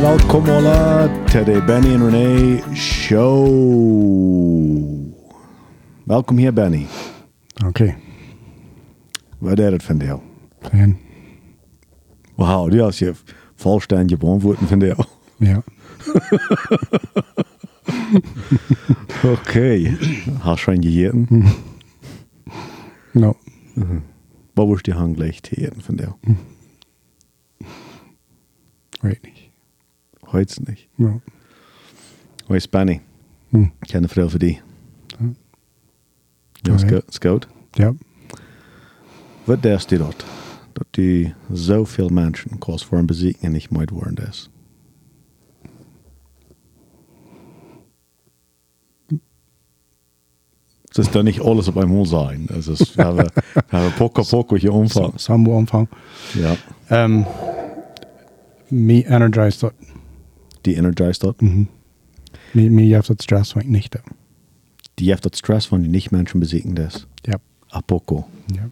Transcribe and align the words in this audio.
welkom 0.00 0.44
alla 0.48 1.08
til 1.28 1.44
de 1.46 1.60
Benny 1.66 1.94
en 1.94 2.02
René 2.02 2.74
show. 2.74 3.46
Welkom 6.04 6.36
hier, 6.36 6.52
Benny. 6.52 6.86
Okay, 7.66 7.94
Wat 9.38 9.58
is 9.58 9.72
het 9.72 9.82
van 9.82 9.96
jou? 9.98 10.20
fan. 10.60 10.96
Wauw, 12.36 12.68
die 12.68 12.82
als 12.82 12.98
je 12.98 13.14
volständige 13.54 14.16
beantwoorden 14.18 14.66
van 14.68 14.80
jou. 14.80 15.04
Ja. 15.36 15.62
Oké. 19.32 19.96
Hast 20.38 20.62
schon 20.62 20.82
gegeten? 20.82 21.26
No. 23.12 23.36
Wat 24.54 24.66
was 24.68 24.82
die 24.82 24.94
hanglecht 24.94 25.48
gegeten 25.48 25.82
van 25.82 25.94
jou? 25.94 26.12
Weet 29.00 29.22
niet. 29.22 29.39
Heute 30.32 30.62
nicht. 30.62 30.88
No. 30.96 31.20
Hoi, 32.46 32.56
is 32.56 32.68
Benny. 32.68 33.00
Hm. 33.50 33.64
Ken 33.80 34.02
de 34.02 34.08
vrouw 34.08 34.28
voor 34.28 34.38
die. 34.38 34.60
Ja, 36.52 36.72
Oké. 36.72 36.78
scout. 36.78 37.04
scout. 37.08 37.48
Ja. 37.70 37.92
Wat 39.44 39.62
denkst 39.62 39.88
du 39.88 39.98
dat? 39.98 40.24
Dat 40.72 40.86
die 40.90 41.34
zoveel 41.52 42.08
mensen 42.08 42.58
kost 42.58 42.84
voor 42.84 42.98
een 42.98 43.06
bezieken 43.06 43.52
niet 43.52 43.70
moet 43.70 43.90
worden 43.90 44.28
is? 44.28 44.50
Het 50.84 50.98
is 50.98 51.10
dan 51.10 51.24
niet 51.24 51.40
alles 51.40 51.68
op 51.68 51.76
eenmaal 51.76 52.06
zijn. 52.06 52.46
Het 52.52 52.66
is, 52.66 52.94
we 52.94 53.02
hebben, 53.02 53.30
we 53.34 53.62
hebben 53.66 53.94
poco 53.94 54.22
poco 54.22 54.56
je 54.60 54.72
omvang. 54.72 55.12
Sambo 55.16 55.56
omvang. 55.56 55.88
Ja. 56.32 56.54
Um, 57.04 57.26
me 58.68 59.08
energized 59.08 59.72
dat. 60.60 60.64
Die 60.64 60.76
energized 60.76 61.20
dat. 61.20 61.40
Mhm. 61.40 61.64
Heeft 62.52 63.06
dat 63.06 63.22
stress 63.22 63.52
van 63.52 63.62
niet. 63.70 63.92
hè. 63.92 64.00
Die 64.94 65.08
heeft 65.08 65.22
dat 65.22 65.36
stress 65.36 65.66
van 65.66 65.80
die 65.80 65.90
niet 65.90 66.10
mensen 66.10 66.38
bezieken 66.38 66.74
is. 66.74 67.06
Ja. 67.14 67.38
A 67.74 67.80
poco. 67.80 68.26
Ja. 68.46 68.68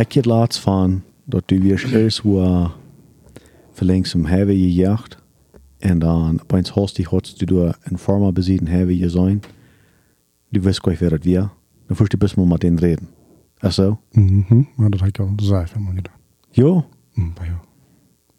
Ik 0.00 0.12
heb 0.12 0.24
laatst 0.24 0.60
van 0.60 1.02
dat 1.24 1.42
du 1.48 1.60
weer 1.60 1.94
eerst 1.94 2.18
hoe 2.18 2.70
verlinks 3.72 4.12
hem 4.12 4.24
hebben 4.24 4.58
je 4.58 4.72
jacht. 4.72 5.22
En 5.78 5.98
dan 5.98 6.40
opeens 6.42 6.68
host 6.70 6.96
die 6.96 7.06
hotst 7.08 7.46
du 7.46 7.72
een 7.82 7.98
forma 7.98 8.32
besieden 8.32 8.66
hebben 8.66 8.96
je 8.96 9.10
zijn. 9.10 9.42
Du 10.48 10.60
wist 10.60 10.80
gleich 10.80 10.98
wer 10.98 11.12
het 11.12 11.24
weer. 11.24 11.50
Dan 11.86 11.96
voest 11.96 12.10
je 12.12 12.18
best 12.18 12.36
mal 12.36 12.44
met 12.46 12.60
den 12.60 12.78
reden. 12.78 13.08
Ach 13.58 13.72
zo? 13.72 14.00
Mhm. 14.12 14.62
Maar 14.76 14.90
dat 14.90 15.00
heb 15.00 15.08
ik 15.08 15.18
al 15.18 15.32
gezegd 15.36 15.70
van 15.70 15.82
me 15.82 15.94
gedaan. 15.94 16.16
Jo. 16.50 16.86
Bij 17.14 17.46
jou. 17.46 17.58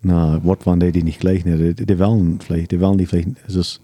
Na, 0.05 0.39
wat 0.41 0.63
waren 0.63 0.79
die 0.79 0.91
die 0.91 1.03
nicht 1.03 1.19
gleich 1.19 1.45
nicht? 1.45 1.79
Die, 1.79 1.85
die 1.85 1.97
wollen 1.97 2.39
vielleicht, 2.39 2.71
die 2.71 2.79
wollen 2.79 2.97
die 2.97 3.07
vielleicht, 3.07 3.29
es 3.47 3.55
ist 3.55 3.81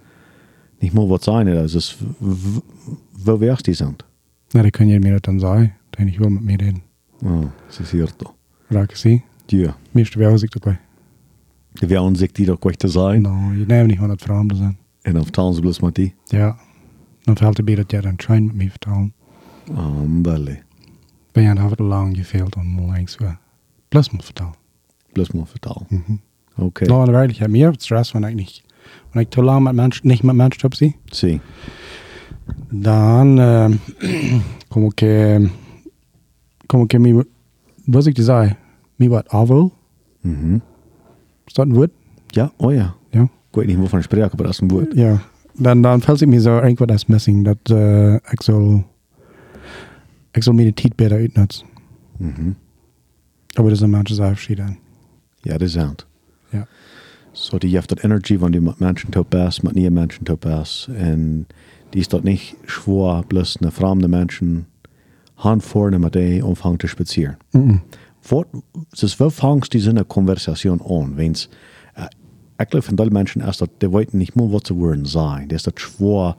nicht 0.80 0.94
mal 0.94 1.10
was 1.10 1.24
sein, 1.24 1.48
es 1.48 1.74
ist, 1.74 1.98
wo 2.20 3.40
wärst 3.40 3.66
die 3.66 3.74
sind? 3.74 4.06
Nee, 4.54 4.64
dat 4.64 4.72
kan 4.72 4.88
je 4.88 5.00
meer 5.00 5.20
dan 5.20 5.40
zeggen. 5.40 5.74
Dan 5.90 6.08
ik 6.08 6.18
wil 6.18 6.30
met 6.30 6.44
me 6.44 6.56
reden. 6.56 6.82
Oh, 7.24 7.44
es 7.70 7.80
ist 7.80 7.92
hier 7.92 8.10
doch. 8.18 8.34
Raak 8.68 8.96
zie. 8.96 9.24
Ja. 9.46 9.76
Meeste 9.92 10.20
wel 10.20 10.34
ik 10.34 10.52
dat 10.52 10.64
bij. 10.64 10.80
Die 11.72 12.16
sich 12.16 12.32
die 12.32 12.46
doch 12.46 12.60
gleich 12.60 12.92
sein. 12.92 13.22
Nou, 13.22 13.58
je 13.58 13.66
neemt 13.66 13.88
niet 13.88 13.98
van 13.98 14.10
het 14.10 14.22
verhaal 14.22 14.46
te 14.46 14.56
zijn. 14.56 14.78
En 15.02 15.14
dan 15.14 15.24
vertellen 15.24 15.54
ze 15.54 15.62
bloß 15.62 15.80
met 15.80 15.96
die. 15.96 16.14
Ja. 16.26 16.58
Dan 17.22 17.38
valt 17.38 17.58
het 17.58 17.66
bij 17.66 17.76
dat 17.76 17.92
jij 17.92 18.02
dan 18.02 18.16
train 18.16 18.52
me 18.54 18.70
vertellen. 18.70 19.14
Oh, 19.72 20.02
belly. 20.08 20.64
Ben 21.32 21.44
je 21.44 21.54
dan 21.54 21.70
het 21.70 21.80
lang 21.80 22.18
gefehlt 22.18 22.56
en 22.56 22.66
moet 22.66 22.88
langs 22.88 23.18
weer. 23.18 23.38
Plus 23.88 24.10
me 24.10 24.22
vertellen. 24.22 24.54
Bloß 25.14 25.34
mal 25.34 25.46
vertellen. 25.46 25.86
Mhm. 25.90 26.18
Okay. 26.66 26.88
Nou, 26.88 27.06
in 27.06 27.12
werkelijkheid 27.12 27.52
meer 27.52 27.74
stress 27.78 28.12
wanneer 28.12 28.30
ik 28.30 28.36
niet. 28.36 28.64
Wanneer 29.04 29.24
ik 29.24 29.30
te 29.30 29.44
lang 29.44 29.64
met 29.64 29.74
mensen, 29.74 30.08
niet 30.08 30.24
met 30.24 30.36
mensen 30.36 30.64
op 30.64 30.74
zie. 30.74 30.96
Zie. 31.06 31.42
Dan 32.70 33.40
eh, 33.40 33.72
kom 34.68 34.84
ik, 34.86 35.02
eh, 35.02 35.50
kom 36.66 36.82
ik 36.82 37.26
wat 37.86 38.06
ik 38.06 38.14
te 38.14 38.24
zeggen, 38.24 38.58
me 38.96 39.10
wat 39.10 39.30
afval. 39.30 39.74
Mhm. 40.22 40.54
Is 41.46 41.54
dat 41.54 41.66
een 41.66 41.74
woord? 41.74 41.92
Ja, 42.28 42.52
oh 42.58 42.74
ja. 42.74 42.96
Ja. 43.10 43.22
Ik 43.22 43.58
weet 43.58 43.68
niet 43.68 43.78
wovon 43.78 44.00
ik 44.00 44.06
spreek, 44.06 44.20
maar 44.20 44.46
dat 44.46 44.50
is 44.50 44.60
een 44.60 44.68
woord. 44.68 44.94
Ja. 44.94 45.22
Dan, 45.54 45.82
dan 45.82 46.02
fällt 46.02 46.20
het 46.20 46.30
me 46.30 46.42
zo 46.42 46.56
irgendwas 46.56 46.96
is 46.96 47.06
missing. 47.06 47.46
Dat 47.46 47.78
eh, 47.78 48.14
ik 48.14 48.42
zal, 48.42 48.84
ik 50.32 50.44
zal 50.44 50.56
de 50.56 50.74
tijd 50.74 50.96
beter 50.96 51.18
uitnutzen. 51.18 51.68
Mhm. 52.18 52.52
Aber 53.56 53.70
das 53.70 53.80
ist 53.80 53.84
ein 53.84 53.92
manches 53.92 54.20
Aufschied 54.20 54.60
dann. 54.60 54.78
Ja, 55.42 55.52
dat 55.52 55.62
is 55.62 55.76
het. 55.76 56.06
Ja. 56.50 56.68
So, 57.32 57.58
die 57.58 57.74
heeft 57.74 57.90
dat 57.90 58.04
energie 58.04 58.40
van 58.40 58.52
die 58.52 58.62
met 58.62 58.80
mensen 58.80 59.10
te 59.10 59.26
best, 59.30 59.64
met 59.64 59.74
nieuwe 59.74 59.90
mensen 59.90 60.24
te 60.24 60.36
best. 60.40 60.88
En 60.88 61.48
die 61.90 62.02
is 62.02 62.08
dat 62.08 62.24
niet 62.24 62.56
schwer, 62.66 63.26
bloß 63.28 63.58
een 63.60 63.72
vreemde 63.72 64.08
mensen 64.08 64.68
hand 65.34 65.64
vorne 65.64 66.00
met 66.00 66.14
die 66.14 66.46
omvang 66.46 66.80
te 66.80 66.88
spazieren. 66.88 67.38
Wat, 68.28 68.48
dus 68.90 69.18
wo 69.18 69.30
fangst 69.30 69.72
die 69.72 69.88
eine 69.88 70.04
Konversation 70.04 70.82
an? 70.82 71.16
Wenn's, 71.16 71.50
äh, 71.96 72.08
ich 72.60 72.70
glaube, 72.70 72.86
von 72.86 72.96
den 72.96 73.12
Menschen 73.12 73.42
ist 73.42 73.62
das, 73.62 73.70
die 73.82 73.92
wollten 73.92 74.18
nicht 74.18 74.36
mal, 74.36 74.52
was 74.52 74.62
sie 74.68 74.76
wollen 74.76 75.06
sein. 75.06 75.48
Das 75.48 75.66
ist 75.66 75.68
das 75.68 75.82
schwer, 75.82 76.36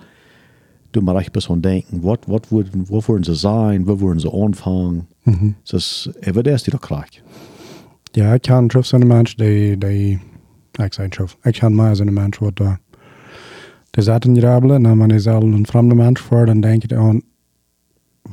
du 0.93 1.01
mal 1.01 1.17
recht 1.17 1.33
bis 1.33 1.49
denken, 1.49 2.03
würden, 2.03 2.89
wo 2.89 3.03
wollen 3.09 3.25
sie 3.25 3.35
sein, 3.35 3.87
wo 3.87 4.01
wollen 4.01 4.21
sie 4.21 4.33
anfangen. 4.33 5.09
Mhm. 5.25 5.55
Das 5.69 6.07
ist, 6.07 6.17
äh, 6.21 6.55
ist 6.55 6.67
die 6.67 6.71
da 6.71 6.79
krank? 6.79 7.23
Ja, 8.15 8.33
ik 8.33 8.43
kan 8.43 8.69
trof 8.69 8.87
zo'n 8.87 9.07
mens 9.07 9.35
die, 9.37 9.79
die, 9.79 10.19
ik 10.73 10.93
zei 10.93 11.09
trof, 11.09 11.37
ik 11.43 11.59
kan 11.59 11.75
maar 11.75 11.97
zo'n 11.97 12.13
mens 12.13 12.39
wat 12.39 12.57
daar. 12.57 12.81
Die 13.91 14.03
zaten 14.03 14.35
jabelen, 14.35 14.87
en 14.87 14.99
wanneer 14.99 15.17
je 15.17 15.23
zelf 15.23 15.43
een 15.43 15.67
vreemde 15.67 15.95
mens 15.95 16.21
voor, 16.21 16.47
dan 16.47 16.61
denk 16.61 16.89
je 16.89 16.97
aan, 16.97 17.23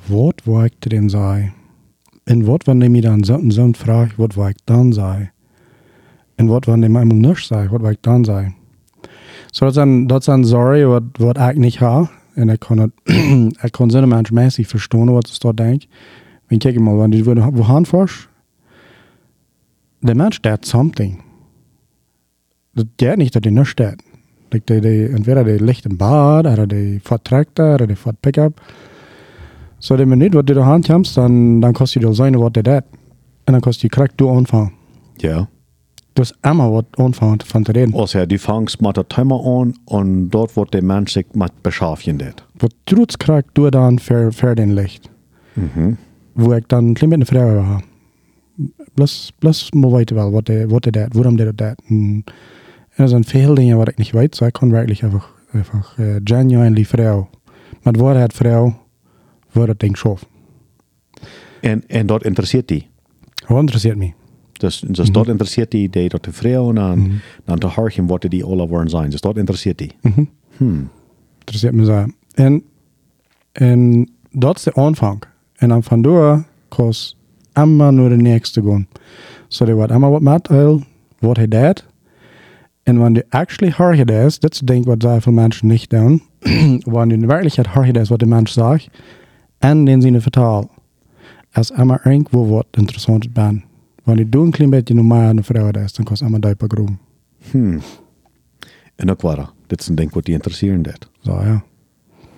wat 0.06 0.42
wil 0.44 0.64
ik 0.64 0.74
te 0.80 0.90
dem 0.90 1.10
zeggen? 1.10 1.54
En 2.24 2.46
wat 2.46 2.64
wanneer 2.64 2.90
je 2.90 3.02
dan 3.02 3.24
zo'n 3.24 3.52
zo'n 3.52 3.76
vraag, 3.76 4.16
wat 4.16 4.34
wil 4.34 4.48
ik 4.48 4.58
dan 4.64 4.94
zeggen? 4.94 5.32
En 6.36 6.46
wat 6.46 6.66
wanneer 6.66 6.90
je 6.90 6.98
eenmaal 6.98 7.18
niks 7.18 7.48
zegt, 7.48 7.70
wat 7.70 7.82
wil 7.82 7.90
ik 7.90 8.02
dan 8.02 8.26
zeggen? 8.26 8.56
Zo 9.46 9.66
dat 9.66 9.74
zijn, 9.74 10.08
dat 10.08 10.24
zijn 10.24 10.46
sorry 10.46 10.86
wat, 10.86 11.04
wat 11.12 11.38
ik 11.38 11.58
niet 11.58 11.78
ga. 11.78 12.10
En 12.34 12.50
ik 12.50 12.60
kan 12.60 12.78
het, 12.78 12.92
ik 13.66 13.72
kan 13.72 13.92
zo'n 13.92 14.08
mens 14.08 14.32
mäßig 14.32 14.68
verstaan 14.68 15.12
wat 15.12 15.30
ze 15.30 15.40
daar 15.40 15.56
denkt. 15.56 15.88
En 16.48 16.58
kijk 16.58 16.80
mal, 16.80 16.96
wanneer 16.96 17.18
je 17.24 17.52
wo 17.52 17.64
der 20.02 20.16
Mensch, 20.16 20.42
der 20.42 20.54
hat 20.54 20.66
something. 20.66 21.20
Das 22.74 22.86
geht 22.98 23.18
nicht, 23.18 23.36
dass 23.36 23.42
die 23.42 23.52
nicht 23.52 23.68
steht. 23.68 23.98
Die, 24.54 24.62
die, 24.62 24.82
die, 24.82 25.06
entweder 25.06 25.44
liegt 25.44 25.86
im 25.86 25.98
Bad, 25.98 26.46
oder 26.46 26.66
die 26.66 27.00
fährt 27.04 27.26
Traktor, 27.26 27.76
oder 27.76 27.88
die 27.88 27.96
fährt 27.96 28.22
Pickup. 28.22 28.60
So, 29.80 29.98
wenn 29.98 30.10
du 30.10 30.16
nicht, 30.16 30.34
was 30.34 30.46
du 30.46 30.54
da 30.54 30.66
hand 30.66 30.88
kommst, 30.88 31.16
dann, 31.18 31.62
dann 31.62 31.74
kostet 31.74 32.04
dir 32.04 32.14
sein, 32.14 32.40
was 32.40 32.52
der 32.54 32.64
dat. 32.64 32.86
Und 33.46 33.54
dann 33.54 33.62
kostet 33.62 33.84
die 33.84 33.90
Krack, 33.90 34.18
du 34.18 34.30
anfangen. 34.30 34.74
Ja. 35.20 35.48
Du 36.16 36.22
hast 36.22 36.36
immer 36.44 36.72
was 36.74 36.86
anfangen 36.98 37.40
von 37.40 37.66
zu 37.66 37.72
reden. 37.72 37.96
Also, 37.96 38.26
die 38.26 38.38
fangst 38.38 38.82
mit 38.82 38.98
der 38.98 39.08
Timer 39.08 39.40
an 39.46 39.74
und 39.86 40.30
dort 40.32 40.56
wird 40.58 40.74
der 40.74 40.84
Mensch 40.84 41.14
sich 41.14 41.28
mit 41.34 41.64
beschaffen. 41.64 42.22
Was 42.60 42.72
trotz 42.86 43.18
Krack, 43.18 43.46
du 43.54 43.70
dann 43.70 44.00
für, 44.00 44.32
für 44.32 44.56
den 44.56 44.72
Licht. 44.72 45.10
Mhm. 45.56 45.98
Wo 46.36 46.54
ich 46.54 46.66
dann 46.68 46.94
klein 46.94 47.12
mit 47.12 47.18
einer 47.18 47.26
Frau 47.26 47.64
habe. 47.64 47.84
Bloß, 48.94 49.32
bloß 49.40 49.72
mal 49.76 49.92
weiter, 49.92 50.16
wel, 50.16 50.32
wat 50.32 50.46
der, 50.46 50.70
wat 50.70 50.84
der 50.84 50.92
dat, 50.92 51.14
waarom 51.14 51.38
der 51.38 51.56
dat. 51.56 51.82
En 51.88 52.24
er 52.90 53.08
zijn 53.08 53.24
veel 53.24 53.54
dingen 53.54 53.78
wat 53.78 53.88
ik 53.88 53.98
niet 53.98 54.12
weet, 54.12 54.36
so 54.36 54.46
ik 54.46 54.54
kan 54.54 54.72
werkelijk 54.72 55.02
einfach, 55.02 55.34
einfach 55.54 55.98
uh, 55.98 56.16
genuinely 56.24 56.86
Frau. 56.86 57.26
Wahrheit 57.82 58.34
Frau, 58.34 58.74
wordt 59.52 59.70
het 59.70 59.80
ding 59.80 59.98
schof. 59.98 60.26
En, 61.62 61.84
en 61.88 62.06
dat 62.06 62.24
interesseert 62.24 62.68
die. 62.68 62.88
Wat 63.48 63.60
interesseert 63.60 63.98
mij? 63.98 64.14
Dus, 64.52 64.84
dus 64.88 65.12
dat 65.12 65.28
interesseert 65.28 65.72
die, 65.72 65.90
die 65.90 66.10
dat 66.10 66.24
de 66.24 66.32
vrouw 66.32 66.70
en 66.70 66.76
dan, 66.76 67.12
dan 67.46 67.58
te 67.58 67.68
hartje 67.68 68.06
wat 68.06 68.22
die 68.22 68.44
alle 68.44 68.68
worden 68.68 68.90
zijn. 68.90 69.10
Dus 69.10 69.22
dat 69.22 69.38
interesseert 69.38 69.78
die. 69.78 69.92
Mhm. 70.02 70.24
Hmm. 70.58 70.90
Interesseert 71.40 71.74
me 71.74 71.86
zo. 71.86 72.06
En, 72.34 72.64
en 73.52 74.10
dat 74.32 74.58
is 74.58 74.64
de 74.64 74.74
aanvang. 74.74 75.24
En 75.56 75.70
dan 75.70 75.84
van 75.84 76.02
door 76.02 76.44
kost 76.68 77.18
immer 77.64 77.92
nur 77.92 78.10
de 78.10 78.18
nächste 78.18 78.62
gaan. 78.62 78.88
So 79.48 79.66
die 79.66 79.76
wordt 79.76 79.92
immer 79.92 80.12
wat 80.12 80.22
met, 80.22 80.50
wat 81.20 81.38
hij 81.38 81.48
deed. 81.48 81.86
En 82.84 82.98
wanneer 82.98 83.22
du 83.30 83.38
actually 83.38 83.74
hard 83.74 83.98
het 83.98 84.12
is, 84.12 84.40
dat 84.40 84.54
is 84.54 84.60
denk 84.60 84.86
wat 84.86 85.02
zoveel 85.02 85.34
mensen 85.34 85.68
niet 85.68 85.90
doen, 85.90 86.22
wanneer 86.80 87.18
du 87.18 87.22
in 87.22 87.28
werkelijkheid 87.28 87.68
hard 87.68 87.88
het 87.88 87.98
is 87.98 88.10
wat 88.10 88.20
de 88.20 88.26
mens 88.26 88.54
zegt, 88.54 88.90
en 89.58 89.86
den 89.86 90.02
zin 90.02 90.22
vertaal, 90.22 90.70
is 91.54 91.72
immer 91.72 92.02
irgendwo 92.04 92.48
wat 92.48 92.66
interessant 92.72 93.34
ben. 93.34 93.64
Wanneer 94.04 94.30
du 94.30 94.40
een 94.40 94.52
klein 94.52 94.70
beetje 94.70 94.94
normaal 94.94 95.30
een 95.30 95.44
vrouw 95.44 95.70
is, 95.70 95.94
dan 95.94 96.06
kost 96.06 96.22
immer 96.22 96.40
duipen 96.40 96.70
groen. 96.70 96.98
Hmm. 97.52 97.80
En 98.96 99.10
ook 99.10 99.22
waar. 99.22 99.50
Dit 99.68 99.80
is 99.80 99.88
een 99.88 99.96
ding 99.96 100.14
wat 100.14 100.26
die 100.26 100.34
interesseren 100.34 100.82
dat. 100.82 101.10
Zo 101.20 101.32
ja. 101.44 101.64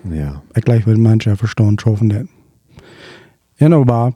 Ja. 0.10 0.42
Ik 0.52 0.64
gleich 0.64 0.86
wil 0.86 0.98
mensen 0.98 1.38
verstaan, 1.38 1.74
schoven 1.76 2.08
dat. 2.08 2.26
En 3.56 3.74
aber, 3.74 4.14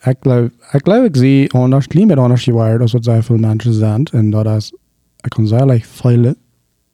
ik 0.00 0.16
geloof, 0.20 0.46
ik 0.72 0.80
geloof, 0.82 1.04
ik 1.04 1.16
zie 1.16 1.52
anders, 1.52 1.88
liever 1.88 2.18
anders 2.18 2.42
gewaard, 2.44 2.80
als 2.80 2.92
wat 2.92 3.04
zoveel 3.04 3.36
mensen 3.36 3.72
zijn, 3.72 4.04
en 4.04 4.30
dat 4.30 4.46
is 4.46 4.72
ik 5.20 5.30
kan 5.30 5.46
zalig 5.46 5.86
feilen, 5.86 6.36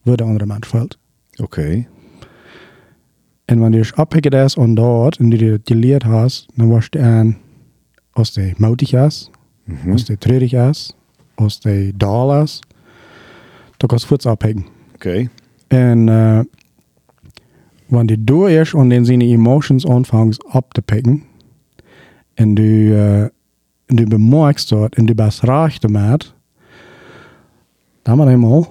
waar 0.02 0.17
de 0.17 0.23
andere 0.23 0.46
mens 0.46 0.67
feilt. 0.67 0.99
Okay. 1.43 1.88
En 3.44 3.58
wanneer 3.58 3.84
je 3.84 3.94
afhankelijk 3.94 4.44
is 4.44 4.58
aan 4.58 4.75
dat 4.75 5.17
en 5.17 5.28
die 5.28 5.44
je 5.44 5.61
geleerd 5.64 6.02
hast, 6.02 6.46
dan 6.55 6.69
was 6.69 6.87
je 6.90 7.00
aan 7.00 7.38
als 8.12 8.32
die 8.32 8.55
moutig 8.56 8.93
is, 8.93 9.31
Mhm. 9.64 9.90
als 9.90 10.05
die 10.05 10.19
treurig 10.19 10.52
is, 10.52 10.93
als 11.34 11.61
die 11.61 11.96
dal 11.96 12.43
is, 12.43 12.61
dan 13.76 13.88
kan 13.88 13.99
je 14.00 14.06
voets 14.06 14.26
afhakken. 14.26 14.67
Okay. 14.94 15.28
En 15.67 16.06
uh, 16.06 16.40
wanneer 17.87 18.17
du 18.25 18.46
eerst 18.46 18.75
aan 18.75 18.88
den 18.88 19.05
seine 19.05 19.25
emotions 19.25 19.87
anfängst 19.87 20.44
abzupicken 20.49 21.23
en 22.36 22.54
du, 22.54 22.62
uh, 22.62 23.28
du 23.86 24.06
bemerkst 24.06 24.70
dat 24.70 24.94
en 24.94 25.06
du 25.06 25.14
bist 25.14 25.42
recht 25.42 25.82
damit, 25.82 26.34
dann 28.02 28.18
mal 28.18 28.28
einmal, 28.28 28.66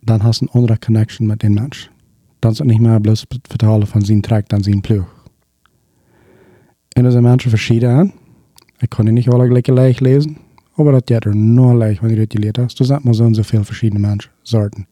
dann 0.00 0.22
hast 0.22 0.40
du 0.40 0.46
eine 0.46 0.54
andere 0.54 0.78
Connection 0.78 1.26
mit 1.26 1.42
dem 1.42 1.54
Mensch. 1.54 1.90
Dann 2.40 2.52
ist 2.52 2.60
es 2.60 2.66
nicht 2.66 2.80
mehr 2.80 3.00
bloß 3.00 3.26
vertalen 3.48 3.86
von 3.86 4.04
seinem 4.04 4.22
Track, 4.22 4.48
dann 4.48 4.62
sein 4.62 4.80
Plug. 4.80 5.06
En 6.94 7.04
er 7.04 7.10
zijn 7.10 7.22
mensen 7.22 7.50
verschieden 7.50 7.90
aan. 7.90 8.12
Ik 8.78 8.88
kan 8.88 9.04
die 9.04 9.14
niet 9.14 9.28
alle 9.28 9.46
gelijk 9.46 9.66
leicht 9.66 10.00
lezen, 10.00 10.36
aber 10.76 10.92
dat 10.92 11.02
gaat 11.10 11.24
er 11.24 11.36
nog 11.36 11.72
leicht 11.72 12.00
wanneer 12.00 12.16
je 12.16 12.22
het 12.22 12.32
geleerd 12.32 12.56
hebt. 12.56 12.78
Er 12.78 12.84
zijn 12.84 13.00
maar 13.02 13.14
zo'n 13.14 13.34
zoveel 13.34 13.64
verschillende 13.64 14.00
mensen, 14.00 14.30
soorten. 14.42 14.86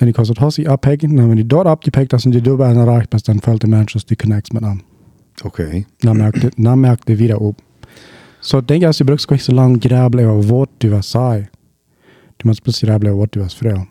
En 0.00 0.06
ik 0.06 0.12
kan 0.12 0.24
het 0.26 0.38
hossie 0.38 0.68
afpakken, 0.68 1.10
en 1.10 1.16
wanneer 1.16 1.36
je 1.36 1.46
dort 1.46 1.66
abgepackt 1.66 2.12
hast 2.12 2.26
und 2.26 2.32
die 2.32 2.40
dabei 2.40 2.74
erreicht 2.74 3.10
bist, 3.10 3.26
dann 3.26 3.40
fällt 3.40 3.62
der 3.62 3.68
Mensch, 3.68 4.06
du 4.06 4.16
connects 4.16 4.52
mit 4.52 4.62
ihm. 4.62 4.80
Okay. 5.44 5.86
Dan 5.98 6.16
merkt 6.16 6.42
het, 6.42 6.54
dan 6.56 6.80
merkt 6.80 7.08
het 7.08 7.18
wieder. 7.18 7.38
Så 7.38 7.54
so, 8.40 8.64
denk 8.64 8.84
als 8.84 8.98
je 8.98 9.04
brukst 9.04 9.30
ikke 9.30 9.42
så 9.42 9.52
langt 9.52 9.84
grabel 9.84 10.24
over 10.24 10.54
wat 10.54 10.68
du 10.78 10.90
was 10.90 11.10
zei. 11.10 11.48
Du 12.36 12.46
musst 12.46 12.78
grabel 12.78 13.08
over 13.08 13.18
wat 13.18 13.32
du 13.32 13.40
was 13.40 13.54
vrouw. 13.54 13.86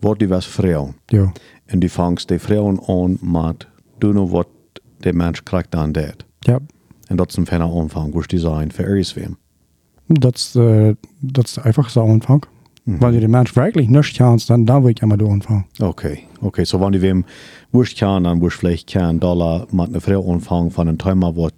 Wat 0.00 0.18
die 0.18 0.28
was 0.28 0.46
vrouw. 0.46 0.94
Jo. 1.06 1.32
En 1.66 1.78
die 1.78 1.90
vangst 1.90 2.28
die 2.28 2.38
vrouwen 2.38 2.80
aan 2.86 3.18
met 3.20 3.66
doen 3.98 4.28
wat 4.28 4.48
de 4.98 5.12
mens 5.12 5.42
krijgt 5.42 5.74
aan 5.74 5.92
dat. 5.92 6.24
Ja, 6.38 6.58
En 7.06 7.16
dat 7.16 7.28
is 7.28 7.36
een 7.36 7.46
fijne 7.46 7.80
aanvang, 7.80 8.12
hoe 8.12 8.26
die 8.26 8.38
zijn 8.38 8.72
voor 8.72 8.84
eerst 8.84 9.16
dat 10.06 10.34
is, 10.34 10.54
uh, 10.56 10.90
dat 11.18 11.44
is 11.44 11.56
einfach 11.58 11.90
so 11.90 12.00
Anfang. 12.00 12.44
Mhm. 12.86 13.00
Wanneer 13.00 13.20
de 13.20 13.28
Mensch 13.28 13.56
wirklich 13.56 13.88
nichts 13.88 14.18
kannst, 14.18 14.50
dann, 14.50 14.66
dann 14.66 14.84
will 14.84 14.90
ich 14.90 14.96
du 14.96 15.28
anfangen. 15.28 15.64
Okay, 15.80 16.18
okay. 16.42 16.64
So, 16.64 16.80
wenn 16.80 16.92
die 16.92 17.00
wem 17.00 17.24
wurscht 17.72 17.98
kann, 17.98 18.24
dann 18.24 18.40
wurscht 18.40 18.60
vielleicht 18.60 18.92
kann 18.92 19.20
Dollar 19.20 19.66
mit 19.72 19.88
einer 19.88 20.00
Frau 20.00 20.30
anfangen 20.32 20.70
von 20.70 20.88
einem 20.88 20.98
Thema, 20.98 21.34
wo 21.34 21.48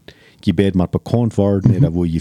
Gebet 0.41 0.77
mit 0.77 0.91
bekannt 0.93 1.37
worden, 1.37 1.77
oder 1.77 1.93
wo 1.93 2.05
je 2.05 2.21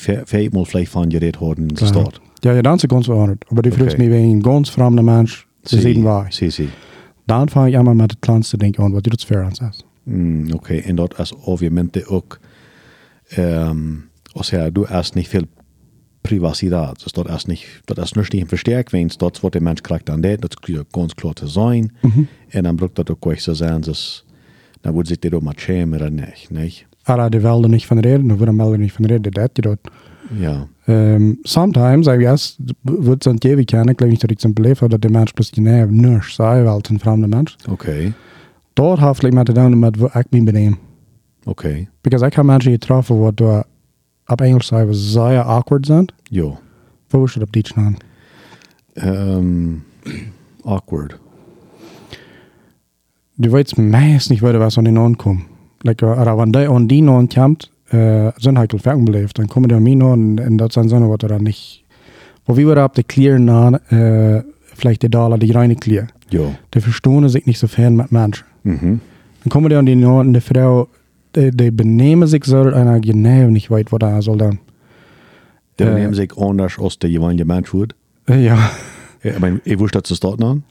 mal 0.52 0.66
vielleicht 0.66 0.92
von 0.92 1.10
geredet 1.10 1.40
haben 1.40 1.70
in 1.70 1.76
der. 1.76 1.86
Stadt. 1.86 2.20
Ja, 2.44 2.54
ja, 2.54 2.62
dann 2.62 2.78
ist 2.78 2.84
es 2.84 2.90
ganz 2.90 3.06
verandert. 3.06 3.46
Aber 3.50 3.62
du 3.62 3.72
fragst 3.72 3.96
Okay. 3.96 4.10
mich, 4.10 4.20
ein 4.20 4.42
ganz 4.42 4.70
fremder 4.70 5.04
Mensch 5.04 5.48
zu 5.64 5.78
sehen 5.78 6.04
war. 6.04 6.28
Sie, 6.32 6.50
sie. 6.50 6.70
Dann 7.28 7.50
fange 7.50 7.70
ich 7.70 7.78
einmal 7.78 7.96
mit 7.96 8.12
dem 8.12 8.22
kleinsten 8.22 8.60
Ding 8.60 8.78
an, 8.80 8.94
was 8.94 9.04
du 9.04 9.10
das 9.12 9.24
uns 9.26 9.62
hast. 9.62 9.86
Mm, 10.06 10.52
okay, 10.54 10.84
en 10.86 10.96
dat 10.96 11.20
is 11.20 11.34
obviamente 11.46 12.08
ook, 12.08 12.40
um, 13.38 14.04
o 14.34 14.44
sea, 14.44 14.70
du 14.70 14.86
hast 14.88 15.16
nicht 15.16 15.30
viel 15.30 15.48
Privacidad. 16.28 17.04
Dus 17.04 17.12
dat 17.12 17.30
is 17.30 17.46
niet, 17.46 17.82
dat 17.86 17.98
is 17.98 18.12
niet 18.14 18.34
een 18.34 18.48
versterking, 18.48 19.14
dat 19.14 19.36
is 19.36 19.42
wat 19.42 19.52
de 19.54 19.62
mens 19.62 19.82
krijgt 19.82 20.10
aan 20.10 20.22
dat, 20.22 20.42
dat 20.42 20.58
is 20.68 20.80
ganz 20.92 21.14
klar 21.14 21.34
te 21.34 21.48
zijn. 21.48 21.92
En 22.50 22.64
dan 22.64 22.76
moet 22.76 22.96
dat 22.96 23.12
ook 23.12 23.32
echt 23.32 23.44
zo 23.44 23.54
zijn, 23.54 23.82
dus 23.82 24.26
dan 24.82 24.94
wordt 24.94 25.08
zich 25.08 25.20
dit 25.20 25.34
ook 25.34 25.42
maar 25.42 25.54
schämen 25.58 25.94
oder 26.00 26.12
nicht, 26.12 26.52
nicht? 26.52 26.86
Aber 27.04 27.30
die 27.30 27.42
Wälder 27.44 27.70
nicht 27.70 27.86
von 27.88 28.00
reden, 28.00 28.28
da 28.30 28.36
würde 28.40 28.52
man 28.52 28.80
nicht 28.80 28.96
von 28.96 29.06
reden, 29.06 29.32
das 29.32 29.50
geht 29.54 29.80
Ja, 30.40 30.68
Um, 30.88 31.40
sometimes, 31.44 32.08
I 32.08 32.18
guess, 32.18 32.58
wird 32.84 33.26
es 33.26 33.28
an 33.32 33.40
ewig 33.44 33.68
kennen, 33.68 33.96
glaube 33.96 34.14
ich, 34.14 34.20
dass 34.20 34.30
ich 34.32 34.38
zum 34.38 34.54
Beleid 34.54 34.82
habe, 34.82 34.90
dass 34.90 35.00
der 35.02 35.12
Mensch 35.12 35.34
bloß 35.34 35.52
genau 35.52 35.86
nichts 35.88 36.36
sei, 36.36 36.64
weil 36.64 36.80
es 36.84 36.90
ein 36.92 37.00
fremder 37.00 37.28
Mensch. 37.28 37.58
okay, 37.68 38.14
Dort 38.76 39.00
vielleicht 39.18 39.34
mit 39.36 39.48
zu 39.48 39.54
tun, 39.54 39.80
mit 39.80 40.00
wo 40.00 40.06
ich 40.08 40.32
mich 40.32 40.46
benehme. 40.46 40.78
okay, 41.46 41.88
Because 42.04 42.28
ich 42.28 42.38
habe 42.38 42.48
Menschen 42.48 42.72
getroffen, 42.74 43.20
die 43.30 43.36
da 43.44 43.66
sagen, 44.28 44.90
was 44.90 44.98
sehr 44.98 45.46
awkward 45.46 45.86
sind. 45.86 46.14
jo. 46.30 46.58
Wo 47.10 47.26
ist 47.26 47.36
das 47.36 47.44
auf 47.44 47.52
Deutsch 47.52 47.76
nennen? 47.76 47.98
Um, 48.96 49.84
awkward. 50.64 51.20
Du 53.38 53.52
weißt 53.52 53.78
meist 53.78 54.30
nicht, 54.30 54.42
weiter, 54.42 54.60
was 54.60 54.78
an 54.78 54.86
den 54.86 54.98
ankommt. 54.98 55.44
Like, 55.84 56.02
uh, 56.02 56.08
oder 56.08 56.38
wenn 56.38 56.52
der 56.52 56.70
an 56.70 56.88
die 56.88 57.08
ankommt, 57.08 57.70
äh, 57.92 58.32
sind 58.40 58.58
halt 58.58 58.80
Ferien 58.82 59.06
belebt, 59.06 59.38
dann 59.38 59.48
kommen 59.48 59.70
die 59.70 59.76
an 59.76 59.84
mich 59.84 60.02
an 60.02 60.40
und 60.40 60.58
das 60.58 60.74
sind 60.74 60.90
so 60.90 60.98
was 60.98 61.18
dann 61.20 61.44
nicht. 61.44 61.84
Wo 62.46 62.58
wir 62.58 62.78
ab 62.78 62.94
der 62.96 63.04
Clearen 63.04 63.50
an, 63.50 63.76
äh, 63.90 64.44
vielleicht 64.76 65.04
die 65.04 65.10
Dollar, 65.10 65.38
die 65.38 65.52
reine 65.52 65.76
Clear. 65.76 66.08
Jo. 66.30 66.54
Die 66.74 66.82
verstehen 66.82 67.28
sich 67.30 67.46
nicht 67.46 67.60
so 67.60 67.68
fern 67.68 67.96
mit 67.96 68.12
Menschen. 68.12 68.46
Mhm. 68.64 69.02
Dann 69.44 69.50
kommen 69.50 69.70
die 69.70 69.76
an 69.76 69.86
die 69.86 69.94
an 69.94 70.04
und 70.06 70.34
die 70.34 70.42
Frau, 70.42 70.88
die, 71.36 71.52
die 71.52 71.72
benehmen 71.72 72.28
sich 72.28 72.44
so, 72.46 72.64
dass 72.64 72.74
einer 72.74 73.00
genau 73.00 73.50
nicht 73.50 73.70
weiß, 73.70 73.86
was 73.92 74.02
er 74.02 74.22
soll 74.22 74.38
dann. 74.38 74.60
Die 75.80 75.84
Äh. 75.84 75.94
nehmen 75.94 76.14
sich 76.14 76.32
anders 76.38 76.78
als 76.80 76.98
der 77.00 77.10
jeweilige 77.10 77.46
Mensch 77.46 77.74
wird. 77.74 77.96
Äh, 78.30 78.46
Ja. 78.46 78.58
Ich 79.24 79.40
meine, 79.40 79.60
ich 79.66 79.80
wusste, 79.80 80.02
dass 80.02 80.12
es 80.12 80.20
dort 80.20 80.44
an. 80.44 80.64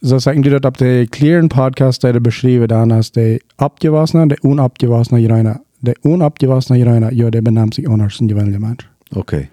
So 0.00 0.18
sagen 0.18 0.42
die 0.42 0.50
dort 0.50 0.66
ab 0.66 0.76
der 0.76 1.06
Clearen 1.06 1.48
Podcast, 1.48 2.02
der 2.02 2.18
beschrieben 2.20 2.68
dann 2.68 2.92
als 2.92 3.12
der 3.12 3.38
abgewassene, 3.56 4.28
der 4.28 4.44
unabgewassene 4.44 5.20
Jereiner. 5.20 5.60
Der 5.80 5.94
unabgewassene 6.02 6.78
Jereiner, 6.78 7.12
ja, 7.12 7.30
der 7.30 7.42
benimmt 7.42 7.74
sich 7.74 7.88
anders 7.88 8.12
als 8.14 8.20
ein 8.20 8.28
gewöhnlicher 8.28 8.58
Mensch. 8.60 8.88
Okay. 9.14 9.48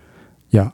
Ja. 0.49 0.73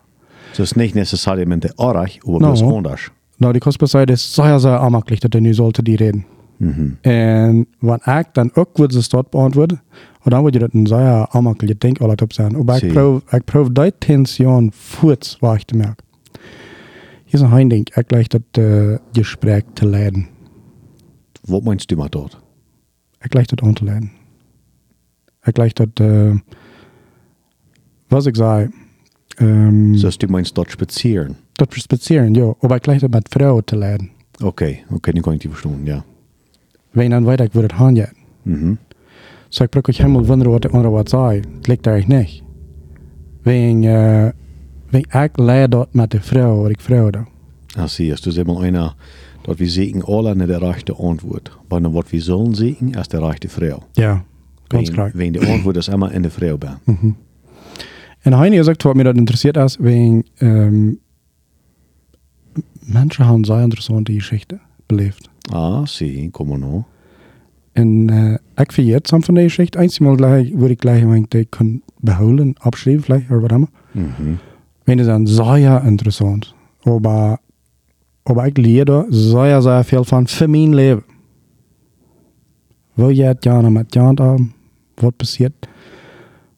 So 0.54 0.64
es 0.64 0.72
ist 0.72 0.78
nicht 0.78 0.96
necessariamente 0.96 1.74
arg, 1.78 2.12
aber 2.24 2.40
No. 2.40 2.54
bloß 2.54 2.64
anders. 2.64 3.02
Nou, 3.40 3.54
die 3.54 3.60
kostbaarheid 3.60 4.10
is 4.10 4.34
sehr, 4.34 4.60
sehr 4.60 4.80
aanmakkelijk 4.80 5.22
dat 5.22 5.36
er 5.36 5.42
nu 5.42 5.54
sollte 5.54 5.84
die 5.84 5.96
reden. 5.98 6.26
Mhm. 6.58 6.90
En 7.02 7.68
wat 7.80 8.06
ik 8.06 8.28
dan 8.32 8.50
ook 8.54 8.78
wil 8.78 8.92
ze 8.92 9.10
dat 9.10 9.30
beantwoorden, 9.30 9.82
en 10.24 10.30
dan 10.30 10.40
wordt 10.40 10.56
je 10.56 10.62
dat 10.62 10.74
een 10.74 10.88
zeer 10.88 11.28
aanmakkelijk 11.30 11.80
denk 11.80 12.00
altijd 12.00 12.22
op 12.22 12.34
zijn. 12.34 12.66
Maar 12.66 12.84
ik 13.30 13.44
proef, 13.46 13.70
die 13.70 13.94
tension 13.98 14.72
voort 14.74 15.38
waar 15.40 15.56
ik 15.56 15.64
te. 15.64 15.76
Hier 15.76 17.34
is 17.34 17.42
een 17.42 17.50
hein 17.50 17.68
ding, 17.68 17.96
ik 17.96 18.12
leg 18.12 18.28
dat 18.28 18.42
uh, 18.60 18.96
gesprek 19.12 19.66
te 19.74 19.88
leiden. 19.88 20.28
Wat 21.42 21.64
meinst 21.64 21.88
du 21.88 21.96
mit 21.96 22.12
dort? 22.12 22.38
Ik 23.20 23.34
leg 23.34 23.46
dat 23.46 23.62
aan 23.62 23.74
te 23.74 23.84
leiden. 23.84 24.12
Ik 25.44 25.58
leg 25.58 25.74
dat, 25.74 26.00
uh, 26.02 26.36
was 28.08 28.26
ik 28.26 28.36
zei, 28.36 28.70
um, 29.42 29.96
So, 29.96 30.10
du 30.18 30.28
meinst 30.28 30.56
dort 30.56 30.72
spazieren? 30.72 31.38
dat 31.52 31.74
spazieren, 31.74 32.34
ja. 32.34 32.54
Ik 32.76 32.86
leg 32.86 33.00
dat 33.00 33.10
met 33.10 33.28
vrouwen 33.30 33.64
te 33.64 33.78
leiden. 33.78 34.10
Okay, 34.44 34.84
okay, 34.90 35.14
den 35.14 35.22
kann 35.22 35.34
ich 35.34 35.42
die 35.42 35.50
verstehen, 35.50 35.86
ja. 35.86 36.04
Wenn 36.98 37.10
dan 37.10 37.26
weet 37.26 37.40
ik 37.40 37.54
waar 37.54 37.64
het 37.64 37.74
gaan 37.74 37.96
gaat. 37.96 38.14
Mhm. 38.42 38.74
Så 39.50 39.64
ik 39.64 39.70
brukar 39.70 39.96
helemaal 39.96 40.26
wonderen 40.26 40.52
wat 40.52 40.62
de 40.62 40.70
andere 40.70 40.90
wat 40.90 41.10
zei. 41.10 41.40
Het 41.40 41.68
ligt 41.68 41.84
daar 41.84 42.04
niet. 42.08 42.42
Wegen, 43.42 43.84
uh, 43.84 44.28
wegen 44.90 45.24
ik 45.24 45.38
leer 45.38 45.70
dat 45.70 45.94
met 45.94 46.12
de 46.12 46.22
vrouw, 46.22 46.62
wat 46.62 46.70
ik 46.70 46.82
vrouw 46.82 47.10
dan. 47.10 47.28
Ah, 47.78 47.88
siehst 47.88 48.24
du, 48.24 48.32
immer 48.40 48.62
einer, 48.62 48.96
dort 49.42 49.60
wir 49.60 49.70
sehen 49.70 50.04
alle 50.04 50.36
nicht 50.36 50.50
der 50.50 50.62
rechte 50.62 50.94
Antwort. 50.96 51.52
Wenn 51.70 51.94
was 51.94 52.12
wir 52.12 52.22
sollen 52.22 52.56
sehen, 52.56 52.94
ist 52.94 53.12
der 53.12 53.22
rechte 53.22 53.50
Frau. 53.50 53.84
Ja, 53.94 54.24
ganz 54.68 54.88
Wenn, 54.88 54.94
klar. 54.94 55.12
wenn 55.14 55.34
die 55.34 55.40
Antwort 55.40 55.78
ist 55.78 55.90
immer 55.90 56.12
in 56.12 56.22
der 56.24 56.32
Frau 56.32 56.58
bin. 56.58 56.70
Mhm. 56.86 57.16
En 58.22 58.34
Heini 58.34 58.58
gesagt, 58.58 58.84
wat 58.84 58.96
mir 58.96 59.04
dat 59.04 59.16
interessiert 59.16 59.58
is, 59.58 59.78
wegen, 59.80 60.24
um, 60.42 61.00
Menschen 62.82 63.26
haben 63.26 63.44
sehr 63.44 63.64
interessante 63.64 64.14
Geschichten 64.14 64.60
beleefd. 64.88 65.30
Ah, 65.52 65.86
komm 66.32 66.50
mal 66.50 66.58
noch. 66.58 66.86
En 67.78 68.08
uh, 68.12 68.36
ik 68.56 68.72
vind 68.72 68.88
jetzt 68.88 69.12
van 69.12 69.36
die 69.36 69.44
Geschichte, 69.44 69.78
einmal 69.78 70.16
gleich, 70.16 70.52
würde 70.52 70.74
ich 70.74 70.80
gleich 70.80 71.04
mein, 71.06 71.28
die 71.30 71.46
können 71.46 71.84
behouden, 72.02 72.56
abschreiben 72.60 73.04
vielleicht, 73.04 73.30
oder 73.30 73.44
was 73.44 73.52
immer. 73.52 73.68
Mhm. 73.94 74.40
Wenn 74.86 75.00
es 75.00 75.06
dann 75.06 75.28
sehr 75.28 75.84
interessant. 75.84 76.56
Aber, 76.86 77.40
aber 78.24 78.48
ich 78.48 78.58
lerne 78.58 79.06
sehr, 79.10 79.62
sehr 79.62 79.84
viel 79.84 80.04
von 80.04 80.26
für 80.26 80.48
mein 80.48 80.74
Leben. 80.74 81.04
Wo 82.96 83.10
geht 83.10 83.42
gerne 83.42 83.70
mit 83.70 83.94
Jan 83.94 84.18
haben? 84.20 84.54
Was 84.96 85.14
passiert? 85.14 85.54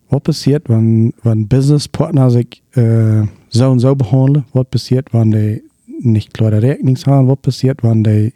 Was 0.09 0.21
passiert, 0.21 0.69
wenn, 0.69 1.13
wenn 1.23 1.49
Businesspartner 1.49 2.31
sich 2.31 2.63
äh, 2.75 3.23
so 3.49 3.69
und 3.69 3.79
so 3.79 3.93
behandeln? 3.93 4.45
Was 4.53 4.67
passiert, 4.71 5.13
wenn 5.13 5.31
die 5.31 5.63
nicht 6.01 6.33
klare 6.33 6.61
Rechnungen 6.61 6.97
haben? 7.05 7.27
Was 7.27 7.39
passiert, 7.41 7.83
wenn 7.83 8.05
die. 8.05 8.31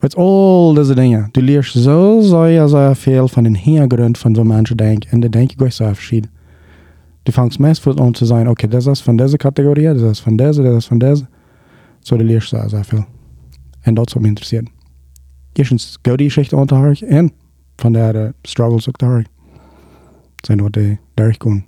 Weißt 0.00 0.16
all 0.16 0.74
diese 0.76 0.94
Dinge. 0.94 1.28
Du 1.32 1.40
lernst 1.40 1.72
so 1.72 2.22
sehr, 2.22 2.68
sehr 2.68 2.94
viel 2.94 3.26
von 3.28 3.44
den 3.44 3.54
Hintergründen 3.54 4.14
von 4.14 4.34
so 4.34 4.44
Menschen 4.44 4.76
denken. 4.76 5.08
Und 5.12 5.22
die 5.22 5.30
denken 5.30 5.56
gleich 5.56 5.74
sehr 5.74 5.94
verschieden. 5.94 6.30
Du 7.24 7.32
fängst 7.32 7.58
meistens 7.58 7.98
an 7.98 8.14
zu 8.14 8.24
sein, 8.24 8.48
okay, 8.48 8.68
das 8.68 8.86
ist 8.86 9.00
von 9.00 9.18
dieser 9.18 9.38
Kategorie, 9.38 9.84
das 9.84 10.02
ist 10.02 10.20
von 10.20 10.38
dieser, 10.38 10.62
das 10.62 10.78
ist 10.78 10.86
von 10.86 11.00
dieser. 11.00 11.28
So, 12.04 12.16
du 12.16 12.24
lernst 12.24 12.50
sehr, 12.50 12.68
sehr 12.68 12.84
viel. 12.84 13.04
Und 13.84 13.96
das 13.96 14.14
hat 14.14 14.22
mich 14.22 14.30
interessiert. 14.30 14.66
Erstens, 15.56 15.98
gute 16.02 16.24
Geschichte 16.24 16.56
unterhören 16.56 16.96
und 17.10 17.32
von 17.76 17.92
der 17.92 18.14
uh, 18.14 18.32
Struggles 18.46 18.88
auch 18.88 18.92
da 18.98 19.18
Das 19.18 19.26
sind 20.46 20.58
nur 20.58 20.70
die 20.70 20.98
durchgehen. 21.16 21.64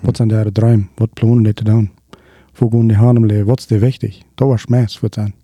Wat 0.00 0.16
zijn 0.16 0.28
daar 0.28 0.44
de 0.44 0.52
droom? 0.52 0.88
Wat 0.94 1.12
plannen 1.14 1.42
die 1.42 1.54
te 1.54 1.64
doen? 1.64 1.90
Wo 2.52 2.68
gaan 2.68 2.86
die 2.86 2.96
gaan 2.96 3.16
im 3.16 3.24
Leben? 3.24 3.46
Wat 3.46 3.58
is 3.58 3.66
dir 3.66 3.80
wichtig? 3.80 4.22
Da 4.34 4.46
was 4.46 4.60
Schmerz 4.60 5.02
wird 5.02 5.14
sein. 5.14 5.34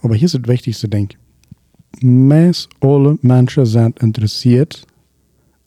Aber 0.00 0.14
hier 0.14 0.26
ist 0.26 0.34
das 0.34 0.46
wichtigste 0.46 0.88
Ding. 0.88 1.08
Meist 2.00 2.68
alle 2.80 3.18
Menschen 3.22 3.66
sind 3.66 3.98
interessiert, 4.00 4.86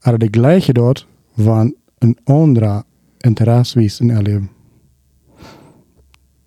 aber 0.01 0.17
die 0.17 0.31
gleiche 0.31 0.73
dort 0.73 1.07
waren 1.35 1.73
ein 2.00 2.15
anderer 2.25 2.85
Interesse 3.23 3.79
wie 3.79 3.91
in 4.00 4.09
ihr 4.09 4.21
Leben. 4.21 4.50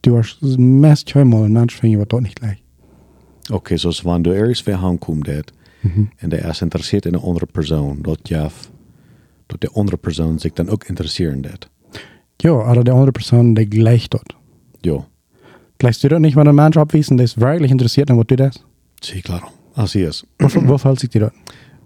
Du 0.03 0.19
hast 0.19 0.43
meist 0.59 1.07
keinmal 1.07 1.45
ein 1.45 1.53
Mensch 1.53 1.77
finden, 1.77 1.99
was 1.99 2.09
dort 2.09 2.23
nicht 2.23 2.41
gleich. 2.41 2.63
Oké, 3.51 3.77
zoals 3.79 4.05
wanneer 4.05 4.23
du 4.23 4.33
ergens 4.33 4.63
weer 4.63 4.77
aankomt 4.77 5.27
dat, 5.27 5.53
en 6.17 6.29
de 6.29 6.37
is 6.37 6.59
geïnteresseerd 6.59 7.07
in 7.07 7.15
een 7.15 7.21
andere 7.21 7.47
persoon, 7.47 8.03
dat 8.03 8.29
je, 8.29 8.49
dat 9.47 9.61
de 9.61 9.71
andere 9.71 9.97
persoon 9.97 10.39
zich 10.39 10.53
dan 10.53 10.69
ook 10.69 10.85
interesseert 10.85 11.35
in 11.35 11.43
dat. 11.43 11.69
Ja, 12.37 12.51
aber 12.51 12.85
die 12.85 12.93
andere 12.93 13.11
Person, 13.11 13.55
die 13.55 13.67
gleich 13.69 14.09
dort. 14.09 14.35
Ja, 14.81 15.07
Gleichst 15.85 16.03
du 16.03 16.09
dort 16.09 16.23
nicht 16.23 16.35
mal 16.35 16.49
einen 16.49 16.57
Mensch 16.57 16.79
abwiesen, 16.79 17.19
der 17.19 17.25
ist 17.25 17.39
wirklich 17.39 17.71
interessiert 17.71 18.11
an 18.11 18.17
was 18.17 18.27
du 18.27 18.37
das? 18.37 18.65
zie 19.03 19.21
claro. 19.21 19.49
Así 19.75 20.03
es. 20.03 20.25
Wo, 20.39 20.49
wo 20.69 20.79
fällt 20.79 20.99
sich 20.99 21.11
dir 21.11 21.21
dort? 21.21 21.35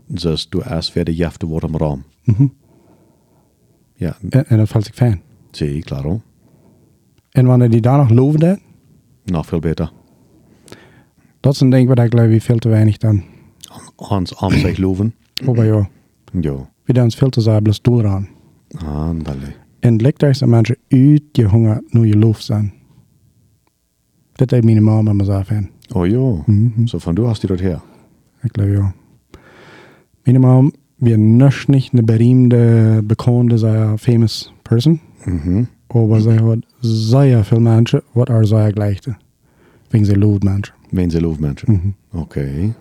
Dus 0.09 0.49
du 0.50 0.61
erst 0.61 0.95
weer 0.95 1.05
de 1.05 1.12
jafte 1.12 1.49
wordt 1.49 1.64
am 1.64 1.76
raam. 1.76 2.05
Mhm. 2.25 2.49
Ja, 3.97 4.17
en 4.21 4.59
dat 4.59 4.69
fällt 4.69 4.85
sich 4.85 4.95
fan. 4.95 5.21
zie 5.50 5.81
claro. 5.83 6.21
En 7.33 7.47
wanneer 7.47 7.71
die 7.71 7.81
daar 7.81 7.99
nog 7.99 8.11
loven 8.11 8.40
dat, 8.40 8.59
Nog 9.25 9.47
veel 9.47 9.59
beter. 9.59 9.93
dat 11.40 11.55
is 11.55 11.61
een 11.61 11.71
ding 11.71 11.88
wat 11.88 11.99
ik 11.99 12.11
geloof 12.11 12.31
ik 12.31 12.43
veel 12.43 12.59
te 12.59 12.69
weinig 12.69 12.97
dan. 12.97 13.23
Hans 13.97 14.37
aan 14.37 14.50
zich 14.50 14.78
loven. 14.78 15.14
Aber 15.47 15.64
ja, 15.64 15.88
Ja, 16.40 16.69
wir 16.85 16.95
doen 16.95 17.02
ons 17.05 17.17
veel 17.17 17.28
te 17.31 17.59
bloß 17.62 17.83
doel 17.83 18.00
ran. 18.00 18.28
andale. 18.85 19.55
En 19.81 19.93
het 19.93 20.00
lijkt 20.02 20.21
dat 20.21 20.45
mensen 20.47 20.76
uit 20.88 21.23
je 21.33 21.45
honger 21.45 21.83
nu 21.88 22.07
je 22.07 22.17
loof 22.19 22.40
zijn. 22.40 22.76
Dat 24.38 24.50
heeft 24.50 24.64
mijn 24.64 24.83
mama 24.83 25.12
me 25.12 25.25
zo 25.25 25.42
fan. 25.42 25.68
Oh 25.95 26.07
ja, 26.07 26.42
Mhm. 26.47 26.87
so 26.87 26.99
von 26.99 27.14
du 27.14 27.25
hast 27.26 27.40
die 27.40 27.49
dort 27.49 27.61
her. 27.61 27.80
Ik 28.42 28.50
geloof 28.52 28.76
ja. 28.76 28.95
Meine 30.25 30.38
Mom, 30.38 30.73
wir 30.97 31.16
nicht 31.18 31.68
nicht 31.68 31.92
eine 31.92 32.02
berühmte, 32.02 33.00
bekannte, 33.04 33.59
sehr 33.59 33.97
famous 33.99 34.52
person. 34.62 35.00
Mhm. 35.25 35.66
Aber 35.88 36.21
sie 36.21 36.38
hat 36.38 36.59
sehr 36.80 37.45
viele 37.45 37.61
Menschen, 37.61 38.00
was 38.14 38.28
er 38.28 38.45
sehr 38.45 38.73
gleichte. 38.73 39.16
Wegen 39.90 40.04
sie 40.04 40.14
lobt 40.16 40.45
Menschen. 40.45 40.75
Mijn 40.90 41.11
ze 41.11 41.21
loof 41.21 41.38
mensen. 41.38 41.73
Mhm. 41.73 42.21
Oké. 42.21 42.75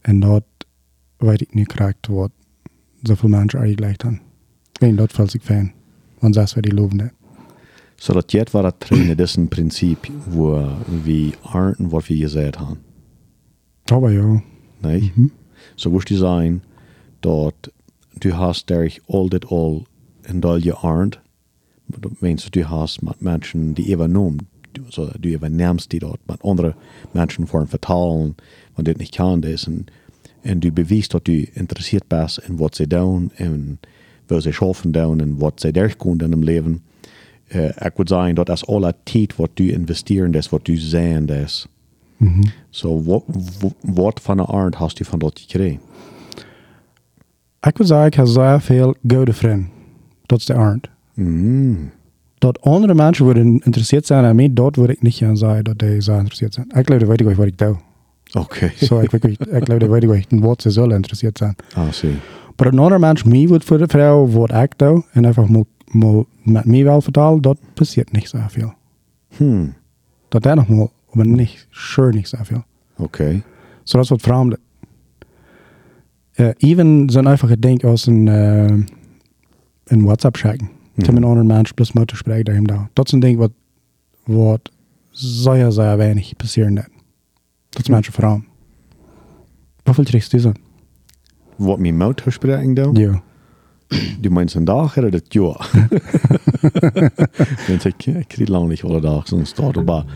En 0.00 0.20
dat 0.20 0.44
weet 1.16 1.40
ik 1.40 1.54
niet 1.54 1.68
correct 1.74 2.06
wat 2.06 2.30
zoveel 3.02 3.28
mensen 3.28 3.60
er 3.60 3.66
gelijk 3.66 4.02
hebben. 4.02 4.20
En 4.80 4.96
dat 4.96 5.12
valt 5.12 5.34
ik 5.34 5.42
fan. 5.42 5.72
Want 6.18 6.34
dat 6.34 6.44
is 6.44 6.54
wat 6.54 6.62
die 6.62 6.74
loven 6.74 6.96
dat. 6.96 7.10
Så 8.00 8.12
dat 8.12 8.32
jet 8.32 8.50
var 8.50 8.62
dat 8.62 8.80
trainen 8.80 9.16
dessen 9.16 9.48
Prinzip, 9.48 10.06
wo 10.30 10.76
vi 11.02 11.34
arten 11.42 11.88
wat 11.88 12.04
vi 12.04 12.16
gezegd 12.16 12.56
haben. 12.56 12.78
Aber 13.84 14.10
ja. 14.10 14.42
Nee? 14.78 15.12
Mhm. 15.14 15.28
Så 15.74 15.90
woest 15.90 16.08
die 16.08 16.16
zijn 16.16 16.62
dat 17.20 17.54
du 18.18 18.32
hast 18.32 18.66
derich 18.66 19.00
all 19.06 19.28
dit 19.28 19.46
all 19.46 19.82
en 20.20 20.40
dal 20.40 20.56
je 20.56 20.74
arnt. 20.74 21.20
Dat 21.86 22.20
means 22.20 22.50
du 22.50 22.62
hast 22.62 23.02
met 23.02 23.20
mensen 23.20 23.72
die 23.72 23.86
even 23.86 24.10
noem, 24.10 24.36
so 24.88 25.10
du 25.20 25.28
even 25.28 25.56
närmst 25.56 25.90
die 25.90 26.00
dort, 26.00 26.20
met 26.26 26.42
andere 26.42 26.74
mensen 27.10 27.46
voor 27.46 27.68
vertalen, 27.68 28.34
want 28.74 28.86
dit 28.86 28.98
niet 28.98 29.14
kan 29.14 29.42
is. 29.42 29.66
En, 29.66 29.86
en 30.40 30.60
du 30.60 30.72
bewijst 30.72 31.10
dat 31.10 31.24
du 31.24 31.48
interessiert 31.52 32.06
bent 32.06 32.38
in 32.46 32.56
wat 32.56 32.76
ze 32.76 32.86
doen 32.86 33.30
en 33.34 33.80
wat 34.26 34.42
ze 34.42 34.52
schaffen 34.52 34.92
doen 34.92 35.20
en 35.20 35.36
wat 35.36 35.60
ze 35.60 35.70
derkomen 35.70 36.24
in 36.24 36.30
hun 36.30 36.44
leven. 36.44 36.82
Uh, 37.54 37.64
ik 37.64 37.92
wil 37.94 38.06
zeggen 38.06 38.34
dat 38.34 38.48
is 38.48 38.66
alle 38.66 38.94
tijd 39.02 39.36
wat 39.36 39.50
du 39.54 39.72
investeren 39.72 40.32
is, 40.32 40.48
wat 40.48 40.64
du 40.64 40.76
zijn 40.76 41.26
is. 41.26 41.66
Mhm. 42.16 42.42
So, 42.70 43.02
wat, 43.02 43.24
wat 43.82 44.20
van 44.22 44.46
aard 44.46 44.74
hast 44.74 44.96
du 44.96 45.04
van 45.04 45.18
dat 45.18 45.38
gekregen? 45.40 45.80
Ik 47.60 47.76
wil 47.76 47.86
zeggen, 47.86 48.06
ik 48.06 48.14
heb 48.14 48.26
zeer 48.26 48.60
veel 48.60 48.94
goede 49.08 49.32
vrienden. 49.32 49.70
Dat 50.26 50.38
is 50.38 50.44
de 50.44 50.54
aard. 50.54 50.90
Mm. 51.14 51.90
Dat 52.38 52.60
andere 52.60 52.94
mensen 52.94 53.24
worden 53.24 53.58
geïnteresseerd 53.60 54.06
zijn 54.06 54.24
aan 54.24 54.36
mij, 54.36 54.52
dat 54.52 54.76
wil 54.76 54.88
ik 54.88 55.02
niet 55.02 55.14
gaan 55.14 55.36
zeggen 55.36 55.64
dat 55.64 55.78
die 55.78 56.02
zo 56.02 56.12
geïnteresseerd 56.12 56.54
zijn. 56.54 56.66
Ik 56.68 56.86
geloof 56.86 57.00
dat 57.00 57.08
weet 57.08 57.20
ik 57.20 57.36
wat 57.36 57.46
ik 57.46 57.58
doe. 57.58 57.76
Oké. 58.32 58.72
Zo, 58.76 59.00
ik, 59.00 59.12
ik, 59.12 59.24
ik 59.24 59.64
geloof 59.64 59.78
dat 59.78 59.88
weet 59.88 60.02
ik 60.02 60.40
wat 60.40 60.62
ze 60.62 60.70
zullen 60.70 60.88
geïnteresseerd 60.88 61.38
zijn. 61.38 61.56
Ah, 61.74 61.88
zie. 61.92 62.16
Maar 62.56 62.66
een 62.66 62.78
ander 62.78 63.00
mens 63.00 63.22
mij 63.22 63.46
wordt 63.46 63.64
voor 63.64 63.78
de 63.78 63.88
vrouw 63.88 64.26
wat 64.26 64.52
ik 64.52 64.72
doe 64.76 65.04
en 65.12 65.24
einfach 65.24 65.48
mal, 65.48 65.66
mal 65.92 66.26
met 66.42 66.64
mij 66.64 66.84
wel 66.84 67.00
vertalen, 67.00 67.42
dat 67.42 67.58
passiert 67.74 68.28
zoveel. 68.28 68.72
Hmm. 69.36 69.74
Dat 70.28 70.44
er 70.44 70.56
nog 70.56 70.68
mal, 70.68 70.92
maar 71.12 71.26
niet, 71.26 71.66
sure 71.70 72.12
niet 72.12 72.28
zoveel. 72.28 72.64
Oké. 72.96 73.42
So 73.82 73.96
dat 73.96 74.02
is 74.02 74.08
wat 74.08 74.20
vreemd. 74.20 74.56
Uh, 76.36 76.48
even 76.56 77.10
zo'n 77.10 77.26
einfache 77.26 77.58
ding 77.58 77.84
als 77.84 78.06
een, 78.06 78.26
uh, 78.26 78.82
een 79.84 80.04
WhatsApp 80.04 80.36
schicken. 80.36 80.70
Mhm. 80.94 81.06
Til 81.06 81.16
een 81.16 81.24
ander 81.24 81.46
mens 81.46 81.72
plus 81.72 81.92
moeten 81.92 82.16
spreken 82.16 82.44
daar 82.44 82.54
hem 82.54 82.66
daar. 82.66 82.90
Dat 82.92 83.06
is 83.06 83.12
een 83.12 83.20
ding 83.20 83.38
wat, 83.38 83.52
wat 84.24 84.70
zeer, 85.10 85.70
zeer 85.70 85.96
weinig 85.96 86.36
passieren 86.36 86.74
dat. 86.74 86.88
Dat 87.68 87.82
is 87.82 87.88
mensen 87.88 88.12
vreemd. 88.12 88.44
Hoeveel 89.84 90.04
trickst 90.04 90.30
du 90.30 90.38
zo? 90.38 90.52
Wat 91.56 91.78
mijn 91.78 91.96
motorspreking 91.96 92.76
doen? 92.76 92.94
Ja. 92.94 93.22
Du 94.20 94.30
meinst 94.30 94.54
een 94.54 94.64
dag 94.64 94.96
oder 94.98 95.10
das 95.10 95.22
Jahr? 95.28 95.66
Wenn 97.66 97.80
ich, 97.84 98.28
krieg 98.28 98.48
lang 98.48 98.68
nicht 98.68 98.84
alle 98.84 99.00
Tag, 99.00 99.26
sonst 99.26 99.50
staat 99.50 99.76
er 99.76 99.82
aber. 99.82 100.06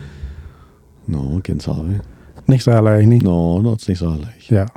No, 1.05 1.39
geen 1.41 1.59
sorry. 1.59 1.99
Niks 2.45 2.67
alleen 2.67 3.07
niet. 3.07 3.23
No, 3.23 3.61
dat 3.61 3.79
is 3.79 3.87
niet 3.87 3.97
zo 3.97 4.17
leicht. 4.19 4.45
Ja. 4.45 4.67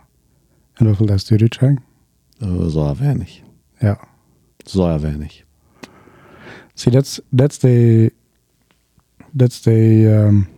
En 0.75 0.87
hoeveel 0.87 1.07
dat 1.07 1.21
stuurt 1.21 1.55
schicken? 1.55 1.83
Uh, 2.39 2.69
so 2.69 2.95
wenig. 2.95 3.41
Ja. 3.79 3.99
So 4.57 4.99
wenig. 5.01 5.45
See, 6.75 6.93
that's, 6.93 7.21
that's 7.37 7.59
the, 7.59 8.13
that's 9.37 9.61
the 9.61 10.05
um, 10.27 10.49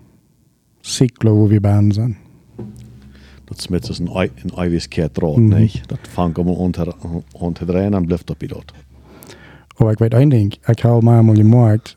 cyclo 0.80 1.34
wo 1.34 1.48
wir 1.48 1.60
bij 1.60 1.84
zijn. 1.88 2.16
Dat 3.48 3.60
smet 3.60 3.86
dus 3.86 3.98
een, 3.98 4.08
ei- 4.08 4.30
een 4.42 4.50
eiwisskeer 4.56 5.10
draad, 5.10 5.36
Mhm. 5.36 5.48
nee? 5.48 5.70
Dat 5.86 5.98
vangt 6.02 6.36
allemaal 6.36 6.54
onder, 6.54 6.94
onder 7.32 7.66
de 7.66 7.72
rein 7.72 7.94
en 7.94 8.04
blijft 8.06 8.30
op 8.30 8.40
je 8.40 8.46
dat. 8.48 8.72
Aber 9.76 9.92
ich 9.92 9.98
weiß 10.00 10.12
ein 10.14 10.30
Ding, 10.30 10.52
ich 10.66 10.84
habe 10.84 11.02
mal 11.04 11.34
gemerkt, 11.34 11.96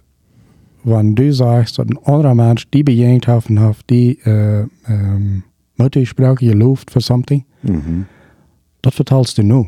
wenn 0.84 1.16
du 1.16 1.32
sagst, 1.34 1.78
dass 1.78 1.88
ein 1.88 1.98
anderer 2.06 2.36
Mensch 2.36 2.66
die 2.70 2.84
bejagt 2.84 3.28
hat 3.28 3.50
und 3.50 3.60
hat 3.60 3.78
die 3.90 4.20
äh, 4.24 4.68
ähm, 4.88 5.44
Muttersprache 5.78 6.46
gelobt 6.46 6.92
für 6.92 7.02
something, 7.02 7.44
Mhm. 7.64 8.06
das 8.82 8.94
vertalst 8.96 9.38
du 9.38 9.44
nur. 9.44 9.68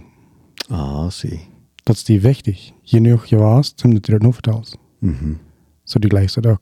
Ah, 0.70 1.10
zie. 1.10 1.40
Das 1.86 1.98
ist 1.98 2.08
dir 2.08 2.22
wichtig. 2.24 2.74
Je 2.84 3.00
noch 3.00 3.26
je 3.26 3.38
warst, 3.40 3.80
zum 3.80 3.92
du 3.94 4.00
das 4.00 4.22
nur 4.22 4.34
vertalst. 4.34 4.78
Mhm. 5.02 5.40
So 5.86 6.00
die 6.00 6.08
gleichst 6.10 6.38
das 6.38 6.46
auch. 6.46 6.60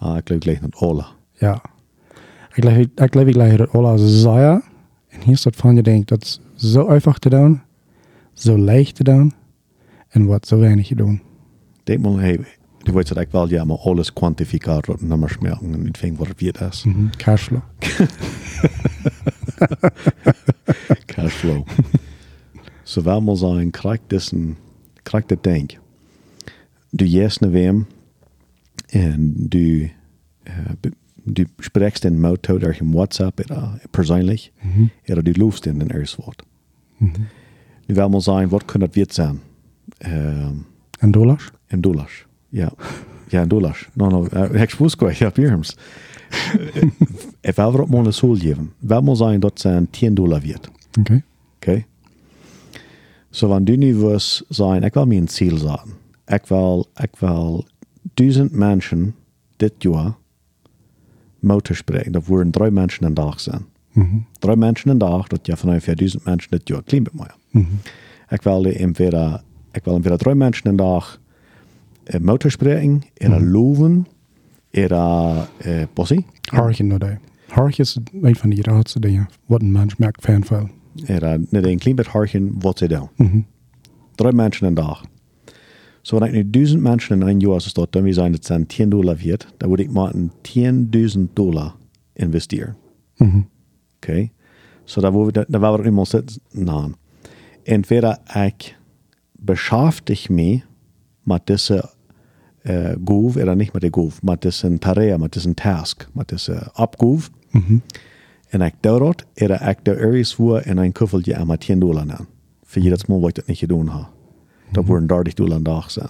Ah, 0.00 0.18
ik 0.18 0.26
geloof 0.28 0.42
gleich 0.42 0.60
naar 0.60 0.70
alle. 0.76 1.04
Ja. 1.40 1.62
Ich 2.56 2.62
glaube, 2.62 2.82
ich, 2.82 3.10
glaube, 3.10 3.30
ich 3.30 3.34
gleich 3.36 3.56
das 3.56 3.74
alle 3.74 3.98
sehr. 3.98 4.62
Und 5.14 5.24
hier 5.24 5.34
ist 5.34 5.46
das 5.46 5.56
von 5.56 5.76
dir 5.76 5.82
denkt, 5.82 6.10
das 6.10 6.18
ist 6.18 6.40
so 6.56 6.86
einfach 6.88 7.18
zu 7.18 7.30
tun, 7.30 7.60
so 8.34 8.56
leicht 8.56 8.96
zu 8.96 9.04
tun 9.04 9.32
und 10.14 10.28
was 10.28 10.40
so 10.46 10.60
wenig 10.60 10.88
zu 10.88 10.96
tun. 10.96 11.20
Denk 11.86 12.02
mal, 12.02 12.20
hey, 12.20 12.38
du 12.84 12.92
weißt 12.94 13.10
dat 13.10 13.18
ik 13.18 13.30
wel, 13.32 13.48
ja, 13.50 13.64
maar 13.64 13.78
alles 13.78 14.12
kwantificaat 14.12 14.88
op 14.88 15.00
nummers 15.00 15.38
merken 15.38 15.72
en 15.74 15.82
niet 15.82 15.98
vind 15.98 16.18
wat 16.18 16.28
het 16.28 16.40
weer 16.40 16.62
is. 16.70 16.84
Mhm. 16.84 17.06
Cashflow. 17.16 17.60
Cashflow. 21.06 21.64
so 22.84 23.02
wel 23.04 23.20
mal 23.20 23.36
sein, 23.36 23.70
krijg 23.70 24.00
dessen, 24.06 24.56
krijg 25.02 25.26
dat 25.26 25.42
denk. 25.44 25.78
Du 26.90 27.04
jes 27.06 27.38
naar 27.38 27.50
wem 27.50 27.86
en 28.86 29.34
du, 29.48 29.90
uh, 30.44 30.52
be- 30.80 30.92
du 31.24 31.44
spreekst 31.58 32.04
in 32.04 32.20
Moto 32.20 32.58
durch 32.58 32.80
im 32.80 32.92
WhatsApp 32.92 33.40
oder 33.40 33.80
persoonlijk, 33.90 34.50
Mhm. 34.62 34.90
oder 35.08 35.22
du 35.22 35.32
loofst 35.32 35.66
in 35.66 35.80
een 35.80 35.90
eerst 35.90 36.16
woord. 36.16 36.42
Mhm. 36.96 37.10
Nu 37.86 37.94
wel 37.94 38.08
mal 38.08 38.20
sein, 38.20 38.48
wat 38.48 38.64
kan 38.64 38.80
dat 38.80 38.94
weer 38.94 39.06
zijn? 39.08 39.40
Um, 40.06 40.66
En 40.98 41.10
dollars? 41.10 41.50
in 41.68 41.80
dollars. 41.80 42.26
Ja. 42.48 42.72
Ja, 43.28 43.42
in 43.42 43.48
dollars. 43.48 43.88
No, 43.94 44.08
no, 44.08 44.26
uh, 44.34 44.62
ik 44.62 44.70
spoes 44.70 44.96
kwijt, 44.96 45.16
ja, 45.16 45.30
Birms. 45.30 45.76
Ik 47.40 47.54
wil 47.54 47.72
er 47.74 47.80
op 47.82 47.88
mijn 47.90 48.12
sol 48.12 48.36
geven. 48.36 48.72
Wel 48.78 49.02
mal 49.02 49.16
sein, 49.16 49.40
dat 49.40 49.60
zijn 49.60 49.90
10 49.90 50.14
dollar 50.14 50.40
wird. 50.40 50.70
Okay. 50.98 51.22
Okay? 51.56 51.86
So, 53.30 53.48
wenn 53.48 53.64
du 53.64 53.76
nu 53.76 54.18
sagen, 54.48 54.82
ich 54.84 54.94
will 54.94 55.06
mir 55.06 55.20
ein 55.20 55.28
Ziel 55.28 55.58
sagen. 55.58 55.92
Ich 56.26 56.48
will, 56.50 56.84
ich 57.02 57.20
will 57.20 57.64
1000 58.14 58.52
Menschen 58.52 59.14
dit 59.56 59.72
Jahr 59.78 60.18
Motor 61.40 61.76
spreken. 61.76 62.12
Dat 62.12 62.26
worden 62.26 62.50
drei 62.50 62.70
Menschen 62.70 63.06
een 63.06 63.14
dag 63.14 63.40
zijn. 63.40 63.64
Mhm. 63.92 64.16
Drei 64.38 64.56
Menschen 64.56 64.90
een 64.90 64.98
dag, 64.98 65.26
dat 65.26 65.46
ja 65.46 65.56
vanuit 65.56 65.84
1000 65.96 66.24
Menschen 66.24 66.50
dit 66.50 66.68
Jahr 66.68 66.82
klinkt 66.82 67.12
met 67.12 67.20
mij. 67.22 67.62
Mhm. 67.62 67.72
Ich 68.28 68.42
will 68.42 68.62
die 68.62 68.72
entweder 68.78 69.42
ik 69.72 69.84
wil 69.84 70.00
weer 70.00 70.16
drie 70.16 70.34
mensen 70.34 70.68
een 70.68 70.76
dag 70.76 71.20
uh, 72.04 72.20
motorspreken, 72.20 73.02
er 73.14 73.30
Mhm. 73.30 73.50
loven, 73.50 74.06
er 74.70 74.90
uh, 74.92 75.82
possie, 75.92 76.26
Hartje 76.40 76.84
nog 76.84 76.98
daar. 76.98 77.20
Hartje 77.48 77.82
is 77.82 77.98
een 78.22 78.36
van 78.36 78.50
die 78.50 78.62
raadste 78.62 79.00
dingen. 79.00 79.28
Wat 79.46 79.60
een 79.60 79.72
mens 79.72 79.96
merkt 79.96 80.24
fan 80.24 80.44
veel. 80.44 80.68
er 81.06 81.38
net 81.50 81.64
een 81.64 81.78
klein 81.78 81.96
beetje 81.96 82.10
hartje 82.10 82.48
wat 82.58 82.78
ze 82.78 82.88
doen. 82.88 83.08
Mhm. 83.16 83.40
Drie 84.14 84.32
mensen 84.32 84.66
een 84.66 84.74
dag. 84.74 85.04
So, 86.02 86.20
wenn 86.20 86.34
ich 86.34 86.44
nu 86.44 86.60
1000 86.60 86.82
Menschen 86.82 87.22
in 87.22 87.28
ein 87.28 87.40
Jahr 87.40 87.60
so 87.60 87.86
dann 87.86 88.04
wir 88.04 88.14
sagen, 88.14 88.34
das 88.34 88.46
sind 88.46 88.72
10 88.72 88.90
Dollar 88.90 89.22
wert, 89.22 89.46
dann 89.58 89.70
würde 89.70 89.82
ich 89.82 89.90
mal 89.90 90.10
10.000 90.44 91.28
Dollar 91.34 91.76
investieren. 92.14 92.76
Mhm. 93.18 93.46
Okay? 93.98 94.30
So, 94.86 95.00
da, 95.00 95.12
wo 95.12 95.26
wir, 95.26 95.32
da, 95.32 95.60
war 95.60 95.78
wir 95.78 95.86
immer 95.86 96.06
sitzen, 96.06 96.40
nein. 96.52 96.96
Entweder 97.64 98.20
ich 98.34 98.74
beschäftige 99.38 100.32
mich 100.32 100.62
mit 101.24 101.48
dieser 101.48 101.90
äh, 102.64 102.96
Gove, 102.96 103.42
oder 103.42 103.54
nicht 103.54 103.74
mit 103.74 103.82
der 103.82 103.90
Gove, 103.90 104.14
mit 104.22 104.44
diesem 104.44 104.80
Tarea, 104.80 105.18
mit 105.18 105.34
diesem 105.34 105.54
Task, 105.54 106.08
mit 106.14 106.30
diesem 106.30 106.58
Abgove. 106.74 107.28
Mhm. 107.52 107.82
Und 108.52 108.62
ich 108.62 108.74
dort, 108.82 109.26
oder 109.40 109.70
ich 109.70 109.78
da 109.84 109.92
irgendwo 109.92 110.56
in 110.56 110.78
ein 110.78 110.94
Kuffel 110.94 111.22
ja 111.26 111.44
mal 111.44 111.60
10 111.60 111.80
Dollar 111.80 112.04
nehmen. 112.04 112.26
Für 112.64 112.80
jedes 112.80 113.06
Mal, 113.06 113.20
wo 113.20 113.28
ich 113.28 113.34
das 113.34 113.48
nicht 113.48 113.60
getan 113.60 113.92
habe. 113.92 114.08
Da 114.72 114.86
wurden 114.86 115.08
30 115.08 115.34
Dollar 115.34 115.56
am 115.56 115.64
Tag 115.64 115.90
sein. 115.90 116.08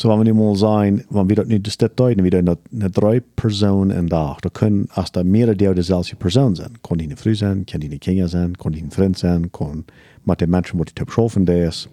So, 0.00 0.10
wenn 0.10 0.26
wir 0.26 0.32
mal 0.34 0.54
sagen, 0.54 1.02
wenn 1.10 1.28
wir 1.28 1.34
das 1.34 1.48
nicht 1.48 1.66
das 1.66 1.76
deuten, 1.96 2.22
wir 2.22 2.32
eine, 2.32 2.56
eine 2.72 2.88
drei 2.88 3.18
Personen 3.18 3.90
am 3.90 4.08
Tag, 4.08 4.42
da 4.42 4.48
können 4.48 4.88
erst 4.94 5.16
da 5.16 5.24
mehrere 5.24 5.56
der 5.56 5.74
derselbe 5.74 6.14
Person 6.16 6.54
sein. 6.54 6.74
Kann 6.84 6.98
die 6.98 7.06
eine 7.06 7.16
Frau 7.16 7.34
sein, 7.34 7.66
kann 7.66 7.80
die 7.80 7.88
eine 7.88 7.98
Kinder 7.98 8.28
sein, 8.28 8.56
kann 8.56 8.72
die 8.72 8.80
ein 8.80 8.92
Freund 8.92 9.18
sein, 9.18 9.50
kann 9.50 9.84
mit 10.24 10.40
den 10.40 10.50
Menschen, 10.50 10.78
die 10.78 10.92
Typ 10.92 11.10
schaffen, 11.10 11.48
ist, 11.48 11.88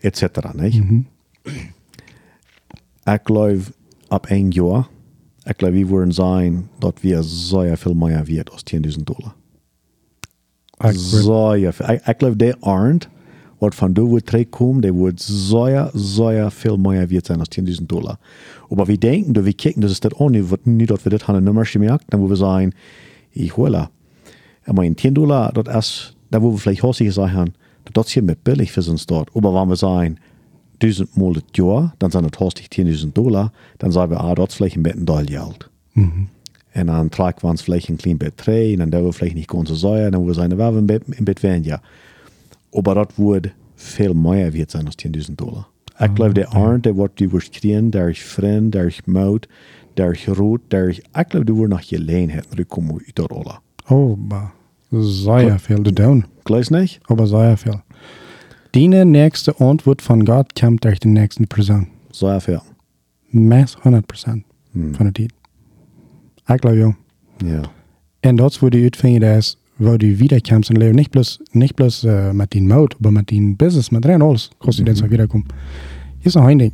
etc. 0.00 0.54
Nicht? 0.54 0.82
Ich 3.06 3.24
glaube, 3.24 3.64
ab 4.08 4.28
ein 4.30 4.50
Jahr, 4.52 4.88
ich 5.46 5.58
glaube, 5.58 5.74
wir 5.74 5.90
würden 5.90 6.12
sagen, 6.12 6.70
dass 6.80 6.94
wir 7.02 7.22
sehr 7.22 7.76
viel 7.76 7.94
mehr 7.94 8.26
wert 8.28 8.50
als 8.50 8.62
10.000 8.66 9.04
Dollar. 9.04 9.34
Sehr 10.92 11.72
viel. 11.74 11.86
Ich, 11.96 12.08
ich 12.08 12.18
glaube, 12.18 12.36
der 12.36 12.56
Arndt, 12.62 13.10
wat 13.60 13.74
van 13.74 13.92
du 13.92 14.10
wird 14.10 14.26
terugkommen, 14.26 14.80
der 14.80 14.94
wird 14.94 15.20
sehr, 15.20 15.90
sehr 15.94 16.50
viel 16.50 16.78
mehr 16.78 17.10
wert 17.10 17.26
sein 17.26 17.40
als 17.40 17.50
10.000 17.50 17.86
Dollar. 17.86 18.18
Aber 18.70 18.88
wir 18.88 18.96
denken, 18.96 19.34
wir 19.34 19.52
kicken, 19.52 19.82
das 19.82 19.92
ist 19.92 20.04
das 20.04 20.14
auch 20.14 20.30
nicht, 20.30 20.66
nicht 20.66 20.90
dass 20.90 21.04
wir 21.04 21.10
das 21.10 21.28
haben 21.28 21.36
eine 21.36 21.44
Nummer 21.44 21.64
dann 21.64 22.20
wo 22.20 22.28
wir 22.28 22.36
sagen, 22.36 22.72
ich 23.32 23.56
hole. 23.56 23.88
Ich 24.66 24.72
meine, 24.72 24.96
10 24.96 25.14
Dollar, 25.14 25.52
das 25.52 25.86
ist, 25.86 26.16
da 26.30 26.40
wo 26.42 26.52
wir 26.52 26.58
vielleicht 26.58 26.82
häufig 26.82 27.12
sagen, 27.12 27.52
das 27.92 28.06
ist 28.06 28.12
hier 28.12 28.22
mit 28.22 28.44
billig 28.44 28.72
für 28.72 28.88
uns 28.90 29.06
dort. 29.06 29.28
Aber 29.34 29.54
wenn 29.54 29.68
wir 29.68 29.76
sagen, 29.76 30.16
1000 30.82 31.16
Mal 31.16 31.34
das 31.34 31.42
Jahr, 31.54 31.94
dann 31.98 32.10
sind 32.10 32.30
das 32.32 32.40
häufig 32.40 32.68
10.000 32.68 33.12
Dollar, 33.12 33.52
dann 33.78 33.92
sagen 33.92 34.12
wir, 34.12 34.20
ah, 34.20 34.34
das 34.34 34.50
ist 34.50 34.54
vielleicht 34.54 34.76
ein 34.76 34.82
bisschen 34.82 35.04
doll 35.04 35.26
Geld. 35.26 35.70
Mhm. 35.92 36.28
En 36.70 36.86
dan 36.86 37.08
tragen 37.08 37.40
we 37.40 37.46
ons 37.46 37.62
vielleicht 37.62 37.88
een 37.88 37.96
klein 37.96 38.16
beetje 38.16 38.34
terug. 38.34 38.72
En 38.72 38.78
dan 38.78 38.90
doen 38.90 39.04
we 39.04 39.12
vielleicht 39.12 39.34
nicht 39.34 39.48
ganz 39.48 39.68
so 39.68 39.74
säuer. 39.74 40.10
Dan 40.10 40.24
we 40.24 40.32
zijn 40.32 40.56
we 40.56 40.62
een 40.62 40.86
beetje, 40.86 41.04
een 41.16 41.24
beetje 41.24 41.48
weniger. 41.48 41.80
Aber 42.74 42.94
das 42.94 43.08
wird 43.16 43.50
viel 43.74 44.14
mehr 44.14 44.52
wert 44.52 44.70
sein 44.70 44.86
als 44.86 44.98
10.000 44.98 45.36
Dollar. 45.36 45.68
Ich 45.98 46.14
glaube, 46.14 46.34
der 46.34 46.52
Arndt, 46.52 46.86
der 46.86 46.96
wird 46.96 47.18
die 47.18 47.30
wirst 47.30 47.52
kriegen, 47.52 47.90
der 47.90 48.08
ich 48.08 48.24
Freund, 48.24 48.74
der 48.74 48.86
ich 48.86 49.06
Maut, 49.06 49.48
der 49.96 50.12
ich 50.12 50.28
Rot, 50.28 50.62
der 50.70 50.88
ich, 50.88 50.98
ich 50.98 51.28
glaube, 51.28 51.44
du 51.44 51.58
wirst 51.58 51.70
nach 51.70 51.86
Gelegenheit 51.86 52.46
zurückkommen 52.50 52.98
uit 53.06 53.18
der 53.18 53.26
Rolle. 53.26 53.58
Oh, 53.88 54.16
maar 54.16 54.52
sehr 54.90 55.58
viel 55.58 55.82
zu 55.82 55.92
tun. 55.92 56.24
Gleich 56.44 56.70
nicht? 56.70 57.00
Aber 57.08 57.26
sehr 57.26 57.56
viel. 57.56 57.82
Die 58.74 58.88
nächste 58.88 59.60
Antwort 59.60 60.02
von 60.02 60.24
Gott 60.24 60.54
kommt 60.58 60.84
durch 60.84 61.00
die 61.00 61.08
nächste 61.08 61.46
Person. 61.46 61.88
Sehr 62.12 62.40
viel. 62.40 62.60
Max 63.30 63.76
100% 63.84 64.44
van 64.72 65.06
de 65.06 65.12
tijd. 65.12 65.32
Ik 66.46 66.60
geloof 66.60 66.76
ja. 66.76 66.96
Ja. 67.46 67.62
En 68.20 68.36
dat 68.36 68.50
is 68.50 68.58
waar 68.58 68.70
die 68.70 68.82
uitvinden, 68.82 69.20
dat 69.20 69.38
is 69.38 69.56
waar 69.80 69.98
die 69.98 70.16
wiederkomt 70.16 70.70
in 70.70 70.78
leven. 70.78 70.96
Niet 70.96 71.10
bloos, 71.10 71.40
niet 71.50 71.74
bloos 71.74 72.04
uh, 72.04 72.30
met 72.30 72.50
die 72.50 72.62
mout, 72.62 72.94
maar 72.98 73.12
met 73.12 73.26
die 73.26 73.54
business, 73.56 73.90
met 73.90 74.04
rein 74.04 74.22
alles. 74.22 74.50
Kost 74.58 74.84
die 74.84 74.90
mm 74.90 74.96
-hmm. 74.96 75.08
wiederkomen. 75.08 75.46
Hier 76.16 76.26
is 76.26 76.34
nog 76.34 76.48
een 76.48 76.58
ding. 76.58 76.72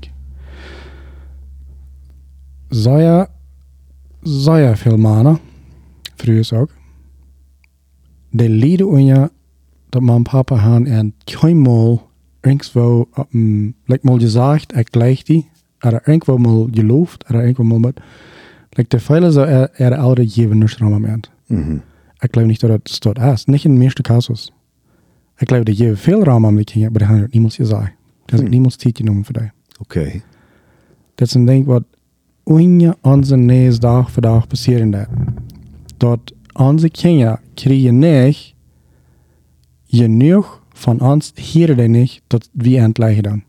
Sehr, 2.69 3.29
sehr 4.23 4.77
veel 4.77 4.97
mannen, 4.97 5.39
vroeger 6.17 6.59
ook, 6.59 6.71
die 8.31 8.49
lieden 8.49 8.95
aan 8.95 9.05
je 9.05 9.31
dat 9.89 10.03
mijn 10.03 10.23
papa 10.23 10.55
han 10.55 10.87
en 10.87 11.15
keinmal 11.25 12.11
irgendwo, 12.41 13.09
um, 13.33 13.75
like 13.85 14.07
mal 14.07 14.19
gesagt, 14.19 14.77
ik 14.77 14.89
gleich 14.91 15.23
die, 15.23 15.49
er 15.79 16.09
irgendwo 16.09 16.39
mal 16.39 16.69
geloofd, 16.73 17.25
er 17.27 17.35
irgendwo 17.35 17.63
mal 17.63 17.79
mit, 17.79 18.01
like 18.71 18.89
de 18.89 19.01
Fälle 19.01 19.31
so, 19.31 19.41
er, 19.41 19.71
er 19.73 19.99
oude 19.99 20.29
geven 20.29 20.59
nicht 20.59 20.81
am 20.81 20.91
Moment. 20.91 21.31
Mhm. 21.47 21.81
Ich 22.23 22.33
glaube 22.33 22.49
nicht, 22.49 22.63
dass 22.63 22.81
das 22.85 23.01
dort 23.01 23.19
ist. 23.19 23.49
Nicht 23.49 23.65
in 23.67 23.73
den 23.75 23.83
meisten 23.83 24.03
Kasus. 24.03 24.53
Ich 25.39 25.47
glaube, 25.47 25.65
die 25.67 25.75
geben 25.75 25.97
viel 25.97 26.23
Raum 26.23 26.45
am 26.47 26.57
Kinder, 26.65 26.89
aber 26.89 27.01
die 27.01 27.07
haben 27.07 27.29
niemals 27.33 27.57
gesagt. 27.59 27.93
Das 28.27 28.41
ist 28.41 28.45
Hm. 28.45 28.51
niemals 28.51 28.79
Zeit 28.79 28.95
genommen 28.95 29.25
für 29.25 29.35
die. 29.35 29.51
Okay. 29.81 30.23
Das 31.17 31.31
ist 31.31 31.37
ein 31.37 31.47
Ding, 31.47 31.67
was 31.67 31.83
unje 32.45 32.95
onze 33.03 33.37
nächsten 33.37 33.83
Tag 33.83 34.11
für 34.11 34.23
Tag 34.23 34.49
passieren 34.49 34.93
wird. 34.93 35.09
Dort 35.99 36.35
unsere 36.55 36.91
Kinder 36.91 37.39
kriegen 37.57 37.99
nicht 37.99 38.57
genug 39.91 40.63
von 40.75 41.01
uns 41.01 41.33
hier 41.37 41.75
die 41.75 41.89
nicht, 41.89 42.23
dass 42.29 42.51
wir 42.55 42.83
entgleichen 42.83 43.23
dann. 43.23 43.43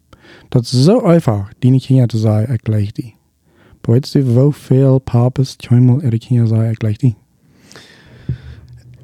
Das 0.49 0.73
ist 0.73 0.83
so 0.83 1.03
einfach, 1.03 1.51
die 1.63 1.77
Kinder 1.79 2.07
zu 2.09 2.17
sagen, 2.17 2.53
ich 2.53 2.61
gleich 2.61 2.93
die. 2.93 3.13
Aber 3.83 3.95
jetzt 3.95 4.13
die, 4.15 4.35
wo 4.35 4.51
viel 4.51 4.99
Papas, 4.99 5.57
zweimal 5.57 6.03
ihre 6.03 6.19
Kinder 6.19 6.45
sagen, 6.47 6.71
ich 6.71 6.79
gleich 6.79 6.97
die. 6.97 7.15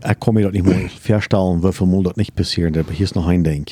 Ich 0.05 0.19
kann 0.19 0.33
mir 0.33 0.43
das 0.43 0.53
nicht 0.53 0.65
mal 0.65 0.89
vorstellen, 0.89 1.63
wie 1.63 1.71
viel 1.71 1.87
Mal 1.87 2.03
das 2.03 2.15
nicht 2.17 2.35
passiert, 2.35 2.77
aber 2.77 2.91
hier 2.91 3.05
ist 3.05 3.15
noch 3.15 3.27
ein 3.27 3.43
Ding. 3.43 3.65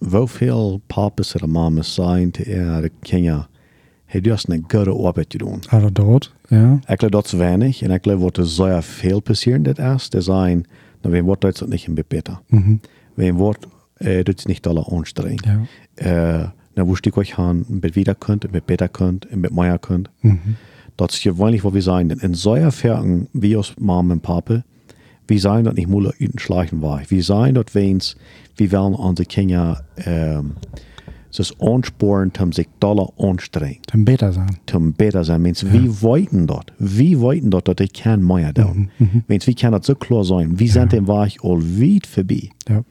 Wie 0.00 0.28
viel 0.28 0.80
Papas 0.88 1.34
oder 1.34 1.46
Mamas 1.46 1.94
sagen 1.94 2.32
zu 2.32 2.42
ihre 2.42 2.90
Kinder, 3.02 3.48
hey, 4.06 4.22
du 4.22 4.32
hast 4.32 4.48
eine 4.48 4.60
gute 4.60 4.92
Arbeit 4.92 5.30
getan. 5.30 5.60
Also 5.68 5.90
dort, 5.90 6.32
ja. 6.50 6.80
Ich 6.88 6.98
glaube, 6.98 7.10
das 7.10 7.32
ist 7.32 7.38
wenig. 7.40 7.84
Und 7.84 7.90
ich 7.90 8.02
glaube, 8.02 8.22
was 8.22 8.44
es 8.46 8.56
sehr 8.56 8.82
viel 8.82 9.20
passieren 9.20 9.64
das 9.64 9.78
erst, 9.78 10.14
das 10.14 10.26
sein, 10.26 10.66
na, 11.02 11.10
wenn 11.10 11.26
Wort 11.26 11.42
das 11.42 11.62
nicht 11.62 11.88
ein 11.88 11.96
bisschen 11.96 12.22
besser. 12.22 12.40
Mhm. 12.48 12.80
Wenn 13.16 13.38
Wort, 13.38 13.66
äh, 13.98 14.22
das 14.22 14.36
ist 14.36 14.48
nicht 14.48 14.66
alle 14.68 14.86
anstrengend. 14.86 15.46
Ja. 15.46 16.42
Äh, 16.42 16.48
na, 16.76 16.86
wo 16.86 16.94
ich 16.94 17.16
euch 17.16 17.36
haben, 17.36 17.64
bisschen 17.80 17.96
wieder 17.96 18.14
könnt, 18.14 18.42
bisschen 18.42 18.62
besser 18.66 18.88
könnt, 18.88 19.28
bisschen 19.28 19.54
mehr 19.54 19.78
könnt. 19.78 20.10
Mhm. 20.22 20.56
Das 20.96 21.14
ist 21.14 21.22
gewöhnlich, 21.22 21.64
was 21.64 21.74
wir 21.74 21.82
sagen. 21.82 22.10
In 22.10 22.34
solcher 22.34 22.70
Färgen, 22.70 23.28
wie 23.32 23.56
aus 23.56 23.74
Mom 23.78 24.10
und 24.10 24.22
Papa, 24.22 24.62
wir 25.26 25.40
sagen, 25.40 25.64
dass 25.64 25.74
nicht 25.74 25.88
Mutter 25.88 26.12
üten 26.20 26.38
schleichen 26.38 26.82
war. 26.82 27.00
Wir 27.08 27.22
sagen, 27.22 27.54
dass 27.54 27.74
wenn's, 27.74 28.16
wir 28.56 28.72
wollen 28.72 28.94
unsere 28.94 29.26
Kinder, 29.26 29.84
ähm, 30.04 30.54
das 31.36 31.52
ansporen, 31.60 32.32
um 32.40 32.52
sich 32.52 32.68
doller 32.78 33.08
anstrengen. 33.18 33.80
Dann 33.88 34.04
besser 34.04 34.32
sein. 34.32 34.56
zum 34.66 34.92
besser 34.92 35.24
sein. 35.24 35.42
Mens, 35.42 35.64
Wie 35.72 36.02
wollten 36.02 36.46
dort? 36.46 36.72
Wie 36.78 37.18
wollten 37.18 37.50
dort, 37.50 37.66
dass 37.66 37.76
ich 37.80 37.92
kein 37.92 38.22
mehr 38.22 38.54
tun? 38.54 38.90
Mens, 39.26 39.46
wie 39.46 39.54
kann 39.54 39.72
das 39.72 39.86
so 39.86 39.94
klar 39.96 40.24
sein? 40.24 40.58
Wie 40.58 40.68
sind 40.68 40.92
dem 40.92 41.08
war 41.08 41.26
ich 41.26 41.42
all 41.42 41.60
weit 41.60 42.06
vorbei? 42.06 42.50
Ja. 42.68 42.84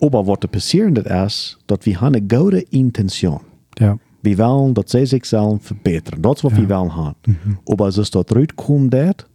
Aber 0.00 0.26
was 0.26 0.38
passieren 0.50 0.94
das 0.94 1.26
ist, 1.26 1.58
dass 1.66 1.80
wir 1.84 2.00
haben 2.00 2.14
eine 2.14 2.26
gute 2.26 2.60
Intention. 2.60 3.40
Ja. 3.78 3.98
Wir 4.22 4.38
wollen, 4.38 4.74
dass 4.74 4.90
sie 4.90 5.06
sich 5.06 5.24
selbst 5.24 5.66
verbessern. 5.66 6.22
Das 6.22 6.38
ist, 6.38 6.44
was 6.44 6.56
wir 6.56 6.68
wollen 6.68 6.96
haben. 6.96 7.58
Aber 7.68 7.88
es 7.88 7.98
ist 7.98 8.14
dort 8.14 8.34
rauskommt, 8.34 8.94
das 8.94 9.26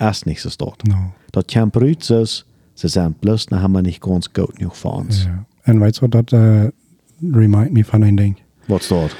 ist 0.00 0.26
nichts 0.26 0.58
dort. 0.58 0.86
No. 0.86 1.12
Das 1.36 1.44
kommt 1.52 1.76
raus, 1.76 2.08
ist, 2.10 2.46
sie 2.74 2.88
sind 2.88 3.20
bloß, 3.20 3.46
dann 3.46 3.60
haben 3.60 3.72
wir 3.72 3.82
nicht 3.82 4.00
ganz 4.00 4.32
gut 4.32 4.56
genug 4.56 4.74
für 4.74 4.88
uns. 4.88 5.24
Ja. 5.26 5.44
En 5.64 5.80
weißt 5.80 6.00
du, 6.00 6.06
das 6.08 6.32
äh, 6.32 6.70
remind 7.22 7.72
me 7.74 7.84
von 7.84 8.02
einem 8.02 8.16
Ding. 8.16 8.36
Was 8.68 8.88
dort? 8.88 9.14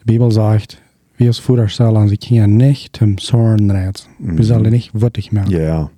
Die 0.00 0.04
Bibel 0.04 0.30
sagt, 0.30 0.80
wir 1.16 1.26
als 1.26 1.38
Vater 1.38 1.66
sollen 1.68 2.06
sie 2.08 2.18
Kinder 2.18 2.46
nicht 2.46 2.96
zum 2.96 3.18
Zorn 3.18 3.68
reizen. 3.68 4.10
Wir 4.20 4.44
sollen 4.44 4.70
nicht 4.70 4.94
würdig 4.94 5.32
merken. 5.32 5.50
Ja. 5.50 5.90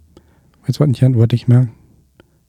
Weißt 0.66 0.80
du, 0.80 0.88
was 0.88 0.96
Kind 0.96 1.16
würdig 1.16 1.48
merkt? 1.48 1.68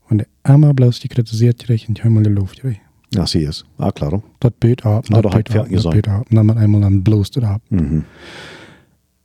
Wenn 0.07 0.19
der 0.19 0.27
immer 0.47 0.73
bloß 0.73 1.01
die 1.01 1.09
kritisiert 1.09 1.59
kriegt 1.59 1.89
und 1.89 2.05
einmal 2.05 2.23
die 2.23 2.29
Luft 2.29 2.61
kriegt. 2.61 2.79
Ja, 3.13 3.27
sie 3.27 3.43
ist. 3.43 3.65
Ah, 3.77 3.91
klar. 3.91 4.23
Das 4.39 4.51
böt 4.61 4.85
ab, 4.85 4.91
Ah, 4.93 5.01
das 5.01 5.09
da 5.09 5.15
hat 5.17 5.25
ab, 5.25 5.31
fertig 5.51 5.53
das 5.55 5.69
gesagt. 5.69 5.95
böt 5.95 6.07
ab. 6.07 6.25
Und 6.31 6.37
dann 6.37 6.57
einmal 6.57 6.79
dann 6.81 7.03
bloßt 7.03 7.35
es 7.35 7.43
ab. 7.43 7.61
Mhm. 7.69 8.05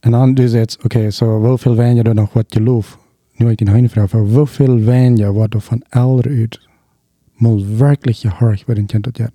En 0.01 0.12
dan 0.12 0.35
dus 0.35 0.53
jetzt, 0.53 0.85
oké, 0.85 1.11
so 1.12 1.27
hoeveel 1.47 1.77
wijn 1.77 1.97
je 1.97 2.03
er 2.03 2.14
nog 2.14 2.33
wat 2.33 2.47
geloof? 2.49 2.99
Nu 3.38 3.51
ik 3.51 3.59
die 3.59 3.70
hele 3.70 3.88
vraag, 3.88 4.11
voor 4.11 4.29
hoeveel 4.29 4.81
wijn 4.81 5.16
je 5.16 5.33
wat 5.33 5.55
er 5.55 5.61
van 5.61 5.83
elder 5.88 6.29
uit 6.31 6.68
moet 7.37 7.66
werkelijk 7.77 8.16
je 8.16 8.29
hart 8.29 8.64
een 8.66 8.87
kind 8.87 9.05
dat 9.05 9.16
je 9.16 9.31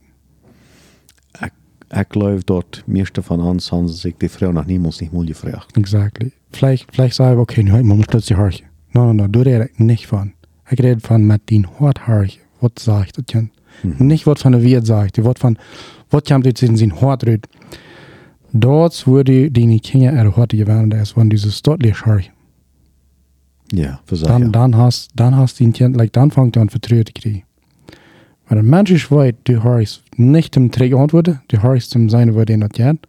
Ich, 1.95 2.07
glaube, 2.07 2.43
dort, 2.43 2.83
meeste 2.85 3.21
von 3.21 3.39
uns 3.39 3.71
haben 3.71 3.87
sich 3.87 4.15
die 4.17 4.29
Frau 4.29 4.51
nach 4.51 4.65
niemals 4.65 4.99
nicht 4.99 5.13
mal 5.13 5.25
gefragt. 5.25 5.77
Exactly. 5.77 6.31
Vielleicht, 6.51 6.87
vielleicht 6.91 7.15
sagen 7.15 7.35
wir, 7.35 7.41
okay, 7.41 7.63
nu 7.63 7.83
man 7.83 7.97
muss 7.97 8.05
plötzlich 8.07 8.37
hartje. 8.37 8.65
No, 8.93 9.05
no, 9.05 9.13
no, 9.13 9.27
du 9.27 9.41
redest 9.41 9.79
nicht 9.79 10.07
von. 10.07 10.33
Ich 10.71 10.79
rede 10.79 10.99
von 10.99 11.27
mit 11.27 11.49
den 11.49 11.67
hart 11.79 12.07
hartje. 12.07 12.39
Was 12.61 12.71
sagt 12.83 13.17
das 13.17 13.25
Kind? 13.25 13.51
Nicht 13.99 14.25
wat 14.25 14.39
van 14.39 14.51
de 14.51 14.61
Wirt 14.61 14.85
sagt, 14.85 15.15
die 15.15 15.23
wat 15.23 15.39
van 15.39 15.57
wat 16.09 16.27
komt 16.27 16.45
uit 16.45 16.61
in 16.61 16.77
zijn 16.77 16.91
hart 16.91 17.27
uit. 17.27 17.47
Dort 18.51 19.05
wurde 19.05 19.51
die 19.51 19.79
Kinder 19.79 20.13
er 20.13 20.35
hart 20.35 20.51
geworden, 20.51 20.89
das 20.89 21.11
von 21.11 21.29
dieses 21.29 21.61
deutlich 21.61 22.05
hart. 22.05 22.31
Ja, 23.75 23.99
für 24.05 24.15
sich, 24.15 24.27
Dan, 24.27 24.41
ja. 24.41 24.49
dan 24.49 24.75
hast, 24.75 25.09
dan 25.15 25.35
hast 25.35 25.59
die 25.59 25.71
Kind, 25.71 25.97
like, 25.97 26.11
dan 26.11 26.31
fangt 26.31 26.57
an 26.57 26.67
krijgen. 26.67 27.43
Maar 28.47 28.57
een 28.57 28.69
mens 28.69 28.89
is 28.89 29.07
weet, 29.07 29.35
du 29.43 29.59
hast 29.59 30.03
nicht 30.15 30.55
im 30.55 30.69
Träger 30.69 30.97
antworten, 30.97 31.41
du 31.47 31.57
hast 31.57 31.89
zum 31.89 32.09
seine 32.09 32.33
Wort 32.33 32.49
in 32.49 32.59
dat 32.59 32.77
jan. 32.77 32.99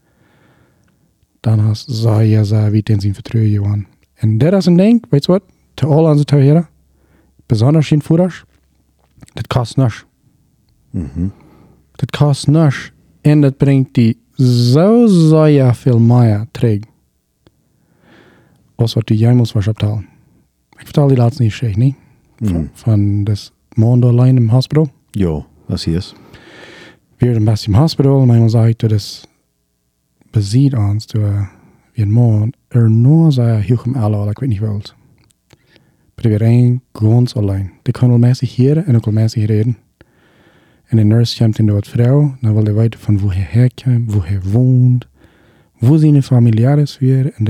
Dan 1.40 1.58
hast, 1.58 1.90
sei 1.90 2.24
ja, 2.24 2.44
sei, 2.44 2.70
wie 2.70 2.82
den 2.82 3.14
vertrouwen 3.14 3.52
geworden. 3.52 3.86
En 4.14 4.38
dat 4.38 4.52
is 4.52 4.66
een 4.66 4.76
ding, 4.76 5.04
weet 5.10 5.24
je 5.24 5.32
wat? 5.32 5.42
Te 5.74 5.86
al 5.86 6.04
onze 6.04 6.24
teuren, 6.24 6.68
besonders 7.46 7.90
in 7.90 8.02
voeders, 8.02 8.44
dat 9.32 9.46
kost 9.46 9.76
niks. 9.76 10.04
Mhm. 10.90 11.28
Dat 11.92 12.10
kost 12.10 12.46
niks. 12.46 12.92
En 13.20 13.40
dat 13.40 13.56
brengt 13.56 13.94
die 13.94 14.18
zo 14.36 15.06
sehr 15.06 15.74
veel 15.74 15.98
meer 15.98 16.46
terug. 16.50 16.78
Als 18.74 18.96
die 19.04 19.18
jij 19.18 19.34
moest 19.34 19.52
was 19.52 19.68
optalen. 19.68 20.13
Ik 20.84 20.90
vertel 20.90 21.06
die 21.08 21.16
laatste 21.16 21.42
niet 21.42 21.52
schlecht, 21.52 21.76
niet? 21.76 21.94
Van, 22.36 22.52
Mhm. 22.56 22.64
van 22.72 23.24
das 23.24 23.52
maand 23.74 24.04
alleen 24.04 24.36
im 24.36 24.48
hospital. 24.48 24.88
Jo, 25.10 25.46
das 25.66 25.84
hier 25.84 25.96
ist. 25.96 26.14
Wir 27.16 27.32
sind 27.32 27.44
best 27.44 27.66
im 27.66 27.74
hospital, 27.74 28.26
maar 28.26 28.38
man 28.38 28.50
sagt, 28.50 28.80
dat 28.80 28.92
is 28.92 29.26
beziet 30.30 30.74
ons, 30.74 31.06
dat 31.06 31.22
we 31.22 31.46
een 31.94 32.12
maand 32.12 32.56
er 32.68 32.90
nur 32.90 33.32
sehr 33.32 33.68
hoog 33.68 33.84
om 33.84 33.94
alle, 33.94 34.30
ik 34.30 34.38
weet 34.38 34.48
niet 34.48 34.58
wilt. 34.58 34.94
Maar 36.14 36.30
we 36.32 36.36
zijn 36.38 36.82
ganz 36.92 37.34
alleen. 37.34 37.70
Die 37.82 37.92
kan 37.92 38.08
wel 38.08 38.18
mensen 38.18 38.46
hier 38.46 38.76
en 38.76 38.96
ook 38.96 39.04
wel 39.04 39.14
mensen 39.14 39.44
reden. 39.44 39.76
En 40.84 40.96
de 40.96 41.04
nurse 41.04 41.42
komt 41.42 41.58
in 41.58 41.66
de 41.66 41.72
wat 41.72 41.88
vrouw, 41.88 42.34
dan 42.40 42.54
wil 42.54 42.64
hij 42.64 42.74
weten 42.74 43.00
van 43.00 43.18
wo 43.18 43.30
hij 43.30 43.46
herkomt, 43.48 44.12
wo 44.12 44.22
hij 44.22 44.40
woont, 44.42 45.06
wo 45.86 45.96
zijn 45.96 46.22
familiares 46.22 46.98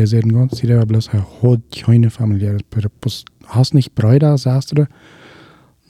zeggen 0.04 0.32
ganz, 0.32 0.60
die 0.60 0.68
daar 0.68 0.86
bloß, 0.86 1.10
hij 1.10 1.20
hat 1.40 1.60
keine 1.68 2.10
familiares. 2.10 2.60
Maar 2.70 2.84
pues, 2.98 3.24
hast 3.42 3.74
nicht 3.74 3.94
Brüder, 3.94 4.38
sagst 4.38 4.70
du? 4.76 4.86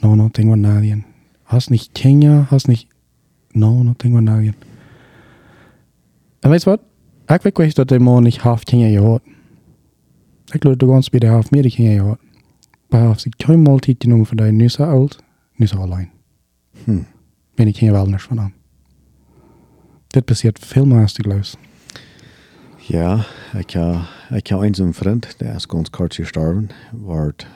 No, 0.00 0.14
no 0.14 0.28
tengo 0.28 0.54
nadie. 0.54 1.04
Hast 1.42 1.70
nicht 1.70 1.94
Kinder, 1.94 2.46
hast 2.50 2.68
nicht 2.68 2.86
No, 3.52 3.82
no 3.82 3.94
tengo 3.96 4.20
nadie. 4.20 4.52
En 6.40 6.50
weet 6.50 6.62
je 6.62 6.70
wat? 6.70 6.80
Ik 7.26 7.42
weet 7.42 7.56
wel 7.56 7.70
dat 7.72 7.88
de 7.88 7.98
man 7.98 8.22
niet 8.22 8.36
half 8.36 8.62
kinderen 8.62 9.02
gehad. 9.02 9.22
Ik 10.52 10.62
geloof 10.62 10.76
dat 10.76 10.88
ons 10.88 11.10
bij 11.10 11.20
de 11.20 11.26
half 11.26 11.50
meer 11.50 11.70
kinderen 11.70 12.00
gehad. 12.00 12.18
Maar 12.88 13.06
als 13.06 13.24
ik 13.24 13.34
geen 13.36 13.62
maaltijd 13.62 13.96
genomen 13.98 14.26
van 14.26 14.36
die 14.36 14.52
nu 14.52 14.68
zo 14.68 14.82
oud, 14.82 15.22
nu 15.54 15.66
zo 15.66 15.76
alleen. 15.76 16.10
Hm. 16.84 17.02
Ben 17.54 17.66
ik 17.66 17.76
geen 17.76 17.92
wel 17.92 18.18
van 18.18 18.38
hem. 18.38 18.54
Dit 20.06 20.24
passiert 20.24 20.58
veel 20.58 20.86
meer 20.86 21.00
als 21.00 21.18
ik 21.18 21.24
geloof. 21.24 21.54
Ja, 22.86 23.24
ik, 23.56 23.74
uh, 23.74 24.08
ik 24.30 24.46
heb 24.46 24.60
eens 24.60 24.78
een 24.78 24.94
vriend, 24.94 25.38
der 25.38 25.54
is 25.54 25.64
ganz 25.68 25.90
kort 25.90 26.14
gestorben, 26.14 26.68
wordt 26.92 27.46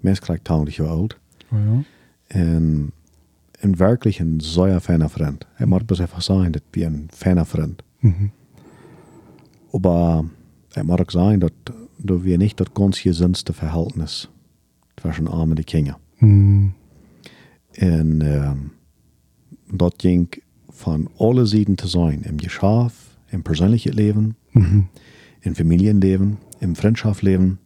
meest 0.00 0.22
20 0.42 0.76
jaar 0.76 0.88
oud. 0.88 1.18
Oh 1.52 1.58
ja. 1.58 1.82
En, 2.26 2.92
en 3.50 3.76
wirklich 3.76 4.18
een 4.18 4.40
zeer 4.40 4.80
fijne 4.80 5.08
vriend. 5.08 5.46
Hij 5.52 5.66
moet 5.66 5.86
best 5.86 6.00
even 6.00 6.22
zijn 6.22 6.50
dat 6.50 6.62
hij 6.70 6.84
een 6.84 7.08
fijne 7.14 7.44
vriend. 7.44 7.82
Mhm. 7.98 8.26
Aber 9.72 10.24
er 10.68 10.84
muss 10.84 10.98
auch 10.98 11.10
sagen, 11.10 11.40
dass 11.40 11.50
da 11.98 12.24
wir 12.24 12.38
nicht 12.38 12.58
das 12.58 12.72
ganz 12.74 13.02
gesündste 13.02 13.52
Verhältnis 13.52 14.28
zwischen 14.96 15.28
Armen 15.28 15.56
und 15.56 15.66
Kindern. 15.66 15.96
Mm. 16.18 16.72
Und 17.78 18.22
ähm, 18.22 18.70
das 19.70 19.92
ging 19.98 20.28
von 20.68 21.08
allen 21.18 21.46
Seiten 21.46 21.78
zu 21.78 21.86
sein, 21.86 22.22
im 22.22 22.36
Geschäft, 22.36 23.09
im 23.30 23.42
persönlichen 23.42 23.92
Leben, 23.92 24.34
Mhm. 24.52 24.86
im 25.40 25.54
Familienleben, 25.54 26.38
im 26.60 26.74
Freundschaftsleben, 26.74 27.58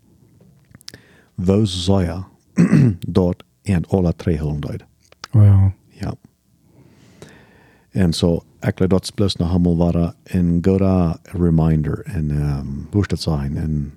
wo 1.37 1.65
soll 1.65 2.25
dort 3.09 3.45
in 3.63 3.85
alle 3.89 4.13
drei 4.17 4.39
Hüllen 4.39 4.61
deuten. 4.61 4.87
Oh 5.33 5.43
ja. 5.91 6.15
En 7.91 8.13
zo, 8.13 8.43
ik 8.61 8.73
geloof 8.77 8.89
dat 8.91 9.15
plus 9.15 9.37
nog 9.37 9.49
helemaal 9.49 9.77
waren 9.77 10.15
een 10.25 10.59
goede 10.65 11.19
reminder 11.23 12.01
en 12.05 12.31
um, 12.31 12.87
hoe 12.91 13.01
is 13.01 13.07
dat 13.09 13.21
zijn 13.21 13.57
en, 13.57 13.93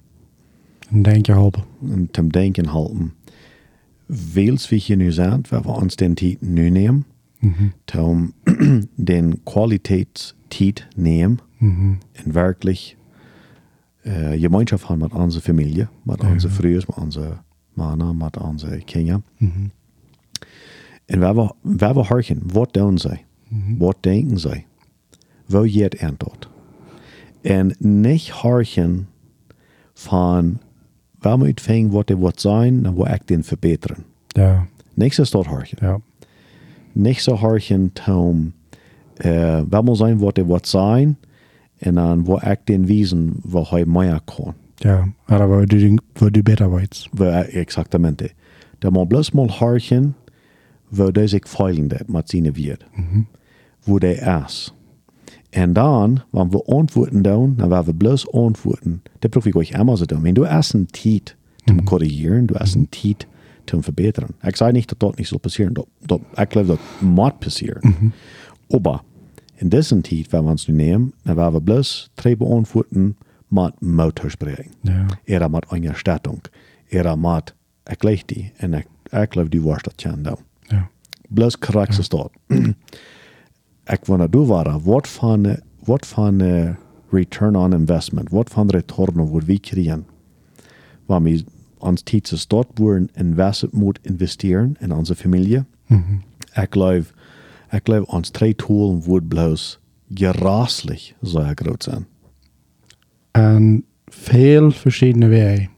En 0.90 1.02
denk 1.02 1.26
je 1.26 1.32
helpen. 1.32 1.64
en 1.90 2.08
te 2.12 2.28
denken 2.28 2.66
halten. 2.66 3.14
Weels 4.34 4.70
wie 4.70 4.80
hier 4.80 4.96
nu 4.98 5.12
zijn, 5.12 5.42
waar 5.50 5.62
we 5.62 5.68
ons 5.70 5.96
den 5.96 6.14
tijd 6.14 6.42
nu 6.42 6.70
nemen, 6.70 7.06
Mhm. 7.40 7.68
den 8.96 9.44
kwaliteitstijd 9.44 10.88
nemen 10.96 11.40
Mhm. 11.58 11.94
en 12.12 12.32
werkelijk 12.32 12.96
uh, 14.04 14.14
gemeenschap 14.42 14.80
hebben 14.88 14.98
met 15.12 15.14
onze 15.22 15.42
familie, 15.42 15.88
met 16.04 16.22
Ja. 16.22 16.32
onze 16.32 16.50
vrienden, 16.50 16.84
met 16.88 16.98
onze 16.98 17.38
mannen, 17.74 18.18
met 18.18 18.38
onze 18.38 18.82
kinderen. 18.86 19.24
Mhm. 19.38 19.68
En 21.06 21.20
waar 21.20 21.36
we, 21.36 21.54
waar 21.62 21.94
we 21.94 22.06
horchen, 22.06 22.40
wat 22.54 22.74
doen 22.74 22.98
zij? 22.98 23.26
Mhm. 23.48 23.78
Wat 23.78 23.98
denken 24.00 24.40
zij? 24.40 24.66
Wo 25.46 25.62
geht 25.62 26.00
antwoord? 26.00 26.50
En 27.42 27.76
niet 27.80 28.30
horchen 28.30 29.08
van 29.94 30.60
waar 31.20 31.38
moet 31.38 31.62
vingen 31.62 31.92
wat 31.92 32.10
er 32.10 32.20
wat 32.20 32.42
zijn 32.42 32.86
en 32.86 32.94
wat 32.94 33.08
ik 33.08 33.28
den 33.28 33.44
verbeteren. 33.44 33.98
Ja. 34.28 34.68
Niks 34.94 35.20
is 35.20 35.32
dat 35.32 35.46
horchen. 35.46 35.78
Ja. 35.82 36.00
Niet 36.92 37.20
zo 37.22 37.36
horchen 37.36 37.92
om 38.10 38.54
uh, 39.26 39.62
waar 39.70 39.84
moet 39.84 39.98
zijn 39.98 40.18
wat 40.18 40.38
er 40.38 40.46
wat 40.46 40.68
zijn 40.68 41.18
en 41.78 41.96
dan 41.96 42.24
wat 42.24 42.46
ik 42.46 42.60
den 42.64 42.86
wiesen 42.86 43.34
wat 43.44 43.70
hij 43.70 43.86
meer 43.86 44.22
kan. 44.26 44.54
Ja. 44.76 45.08
Maar 45.26 45.48
waar 45.48 45.66
du, 45.66 45.98
waar 46.14 46.32
du 46.32 46.44
beter 46.44 46.76
weet. 46.76 47.08
Waar 47.12 47.46
exactamente. 47.46 48.32
Da 48.80 48.90
moet 48.90 49.08
bloß 49.08 49.32
mal 49.32 49.52
horchen, 49.52 50.16
wo 50.90 51.12
der 51.12 51.28
sich 51.28 51.48
feilen 51.48 51.88
dat 51.88 52.08
met 52.08 52.30
zijn 52.30 52.54
wird. 52.54 52.86
Mhm. 52.96 53.26
wo 53.88 54.00
der 54.00 54.44
ist. 54.46 54.74
Und 55.56 55.74
dann, 55.74 56.22
wenn 56.32 56.52
wir 56.52 56.62
antworten 56.68 57.24
dann, 57.24 57.58
dann 57.58 57.70
werden 57.72 57.88
wir 57.88 57.94
bloß 57.94 58.34
antworten. 58.34 59.02
Das 59.22 59.32
brauche 59.32 59.50
ich 59.50 59.56
euch 59.56 59.72
immer 59.72 59.98
so 59.98 60.06
tun. 60.06 60.24
Wenn 60.24 60.36
du 60.36 60.44
erst 60.44 60.76
einen 60.76 60.88
Tiet 60.88 61.36
zum 61.66 61.86
Korrigieren, 61.86 62.48
du 62.48 62.56
erst 62.56 62.76
einen 62.76 62.92
Tiet 62.92 63.28
zum 63.66 63.82
Verbessern. 63.82 64.36
Ich 64.46 64.58
sage 64.58 64.74
nicht, 64.74 64.92
dass 64.92 65.00
das 65.00 65.18
nicht 65.18 65.30
so 65.30 65.40
passieren. 65.40 65.74
Das, 65.74 65.86
das, 66.06 66.20
ich 66.38 66.50
glaube, 66.50 66.68
das 66.68 66.80
muss 67.02 67.34
passieren. 67.40 68.14
Aber 68.72 69.04
in 69.58 69.70
diesem 69.70 70.04
Tiet, 70.04 70.32
wenn 70.32 70.46
wir 70.46 70.52
uns 70.52 70.68
nehmen, 70.68 71.14
dann 71.24 71.38
werden 71.38 71.54
wir 71.54 71.62
bloß 71.62 72.12
drei 72.16 72.36
beantworten 72.36 73.16
mit 73.50 73.82
Motorsprechen. 73.82 74.72
Ja. 74.84 75.08
Oder 75.28 75.50
mit 75.50 75.72
einer 75.72 75.96
Stattung. 75.96 76.42
Oder 76.92 77.16
mit, 77.16 77.56
ich 77.90 78.00
gleich 78.00 78.26
die. 78.26 78.52
Und 78.62 78.74
ich, 78.76 78.86
ich 79.12 79.30
glaube, 79.30 79.50
die 79.50 79.64
warst 79.64 79.88
das 79.88 79.94
schon 80.00 80.24
da. 80.24 80.38
Ja. 80.70 81.50
Korrekt 81.60 82.00
is 82.00 82.10
dat. 82.10 82.32
Ik 83.90 84.06
wanneer 84.06 84.28
du 84.28 84.48
wat 84.48 85.08
van, 85.08 85.58
wat 85.86 86.06
van 86.06 86.42
uh, 86.42 86.76
return 87.10 87.56
on 87.56 87.74
investment, 87.74 88.30
wat 88.30 88.50
van 88.50 88.70
return 88.70 89.30
wat 89.30 89.44
we 89.44 89.60
krijgen, 89.60 90.06
waar 91.06 91.22
we 91.22 91.44
ons 91.78 92.02
tijd 92.02 92.32
is 92.32 92.48
dat 92.48 92.68
we 92.74 93.08
invest 93.14 93.72
moet 93.72 94.00
investeren 94.02 94.76
in 94.80 94.92
onze 94.92 95.16
familie. 95.16 95.64
Mhm. 95.86 96.14
Ik 96.54 96.68
geloof, 96.70 97.14
ik 97.72 97.82
geloof 97.84 98.08
ons 98.08 98.30
twee 98.30 98.56
tools 98.56 99.06
wordt 99.06 99.28
bloos 99.28 99.80
geraslich 100.14 101.14
sehr 101.22 101.52
groot 101.56 101.84
zijn. 101.84 102.08
En 103.32 103.86
veel 104.06 104.72
verschillende 104.72 105.28
wegen. 105.28 105.70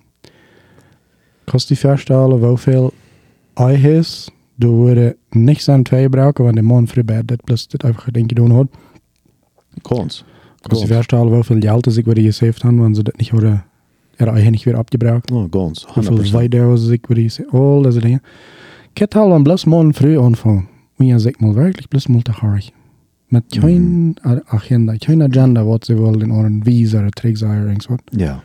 Kost 1.43 1.67
die 1.67 1.80
voorstellen 1.80 2.47
hoeveel 2.47 2.93
eijes 3.54 4.30
du 4.60 4.67
würde 4.67 5.17
nichts 5.30 5.69
an 5.69 5.84
twee 5.84 6.02
gebruiken, 6.02 6.43
want 6.43 6.56
de 6.56 6.62
man 6.62 6.88
früh 6.88 7.04
dat 7.25 7.43
plus 7.43 7.67
dat 7.67 7.84
einfach 7.84 8.12
denken 8.12 8.36
doen 8.36 8.52
had. 8.52 8.67
Kans. 9.82 10.23
Kost 10.62 10.86
die 10.86 10.93
voorstellen 10.93 11.34
hoeveel 11.34 11.60
geld 11.60 11.88
is 11.88 11.97
ik 11.97 12.06
weer 12.06 12.23
gesaved 12.23 12.62
hebben, 12.62 12.80
want 12.82 12.95
ze 12.95 13.04
dat 13.04 13.17
niet 13.17 13.30
hadden, 13.30 13.65
er 14.15 14.28
eigen 14.28 14.52
niet 14.52 14.63
weer 14.63 14.78
opgebruikt. 14.78 15.32
Oh, 15.32 15.49
Kans. 15.49 15.86
Hoeveel 15.93 16.17
100%. 16.17 16.32
Weidehaus 16.32 16.88
ik 16.88 17.08
weer 17.08 17.23
gesaved, 17.23 17.52
al 17.52 17.82
deze 17.82 17.99
dingen. 17.99 18.21
Ik 18.91 18.97
heb 18.97 19.15
al 19.15 19.32
een 19.32 19.43
bloß 19.43 19.65
man 19.65 19.93
früh 19.93 20.19
aanvangen. 20.19 20.67
Ja, 21.05 21.17
zeg 21.17 21.39
mal 21.39 21.55
wirklich 21.55 21.88
bloß 21.88 22.07
mal 22.07 22.21
te 22.21 22.31
hard. 22.31 22.71
Met 23.27 23.43
geen 23.47 24.17
agenda, 24.45 24.93
geen 24.97 25.23
agenda 25.23 25.63
wat 25.63 25.85
ze 25.85 25.93
willen, 25.93 26.31
of 26.31 26.43
een 26.43 26.62
visa, 26.63 26.99
een 26.99 27.09
terugzijering, 27.09 27.85
wat. 27.85 28.01
Ja. 28.05 28.43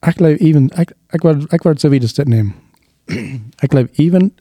Ik 0.00 0.16
geloof 0.16 0.38
even, 0.38 0.64
ik, 0.64 0.92
ik, 1.10 1.22
word, 1.22 1.52
ik 1.52 1.62
word 1.62 1.80
zo 1.80 1.88
wie 1.88 2.00
dit 2.00 2.24
nemen. 2.24 2.54
ik 3.64 3.70
geloof 3.70 3.86
even 3.92 4.34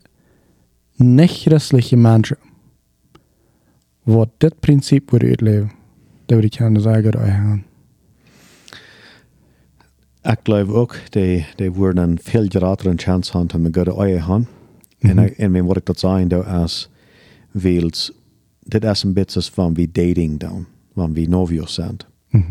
niet-christelijke 0.95 1.95
mensen, 1.95 2.37
wat 4.03 4.29
dit 4.37 4.59
principe 4.59 5.17
willen 5.17 5.27
uitleven, 5.29 5.71
dat 6.25 6.35
we 6.35 6.41
die 6.41 6.57
kunnen 6.57 6.81
zeggen 6.81 7.11
dat 7.11 7.21
gaan. 7.21 7.63
Ik 10.21 10.39
geloof 10.43 10.69
ook, 10.69 10.95
die, 11.09 11.45
die 11.55 11.71
worden 11.71 12.09
een 12.09 12.19
veel 12.21 12.45
grotere 12.49 12.93
chance 12.95 13.37
hebben 13.37 13.55
om 13.55 13.65
een 13.65 13.73
goede 13.73 13.95
eigen 13.95 14.47
gaan. 14.99 15.17
En, 15.17 15.55
en 15.55 15.65
wat 15.65 15.77
ik 15.77 15.85
dat 15.85 15.99
zijn, 15.99 16.27
dat 16.27 16.45
als 16.45 16.89
wils, 17.51 18.11
dit 18.63 18.83
is 18.83 19.03
een 19.03 19.13
beetje 19.13 19.41
van 19.41 19.73
wie 19.73 19.89
dating 19.91 20.39
dan, 20.39 20.65
van 20.93 21.13
wie 21.13 21.29
novios 21.29 21.73
zijn. 21.73 21.97
Mhm. 22.29 22.43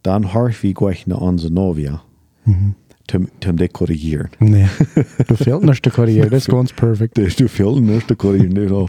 Dan 0.00 0.22
har 0.22 0.52
vi 0.52 0.72
gleich 0.72 1.06
naar 1.06 1.20
onze 1.20 1.48
novia, 1.52 2.02
Mhm. 2.42 2.68
zum, 3.04 3.28
zum 3.38 3.56
de 3.56 3.68
korrigieren. 3.68 4.30
Nee, 4.38 4.66
du 5.26 5.34
fehlt 5.36 5.62
nicht 5.62 5.82
der 5.84 5.92
Karriere, 5.92 6.28
das 6.28 6.38
ist 6.38 6.48
ganz 6.50 6.72
perfekt. 6.72 7.14
Du 7.38 7.48
veel 7.48 7.80
niet 7.80 8.06
te 8.06 8.16
corrigeren. 8.16 8.68
Dus 8.68 8.88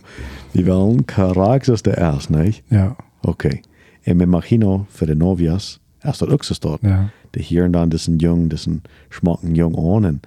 die 0.52 0.64
willen 0.64 1.06
karakter 1.06 1.72
als 1.72 1.82
de 1.82 1.98
eerst, 2.02 2.30
nee? 2.30 2.62
Ja, 2.68 2.96
Oké. 3.22 3.60
En 4.02 4.18
met 4.18 4.28
Machino 4.28 4.86
voor 4.90 5.08
de 5.08 5.16
novias, 5.16 5.80
is 6.02 6.18
dat 6.18 6.30
ook 6.30 6.44
zo 6.44 6.54
staat. 6.54 6.78
ja. 6.82 7.10
De 7.30 7.42
hier 7.42 7.64
en 7.64 7.72
dan, 7.72 7.90
dat 7.90 8.00
is 8.00 8.08
een 8.08 8.16
jong, 8.16 8.50
dat 8.50 8.58
is 8.58 8.66
een 8.66 8.82
schmakken 9.10 9.54
jong 9.54 9.78
aan. 9.96 10.06
En, 10.06 10.20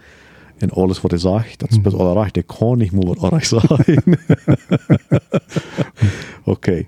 en 0.59 0.71
alles 0.71 1.01
wat 1.01 1.11
hij 1.11 1.21
zegt, 1.21 1.59
dat 1.59 1.71
is 1.71 1.81
best 1.81 1.97
wel 1.97 2.23
recht. 2.23 2.35
Dat 2.35 2.57
kan 2.59 2.79
niet 2.79 2.93
meer 2.93 3.07
wat 3.15 3.33
erg 3.33 3.47
zijn. 3.47 4.05
Oké. 6.45 6.85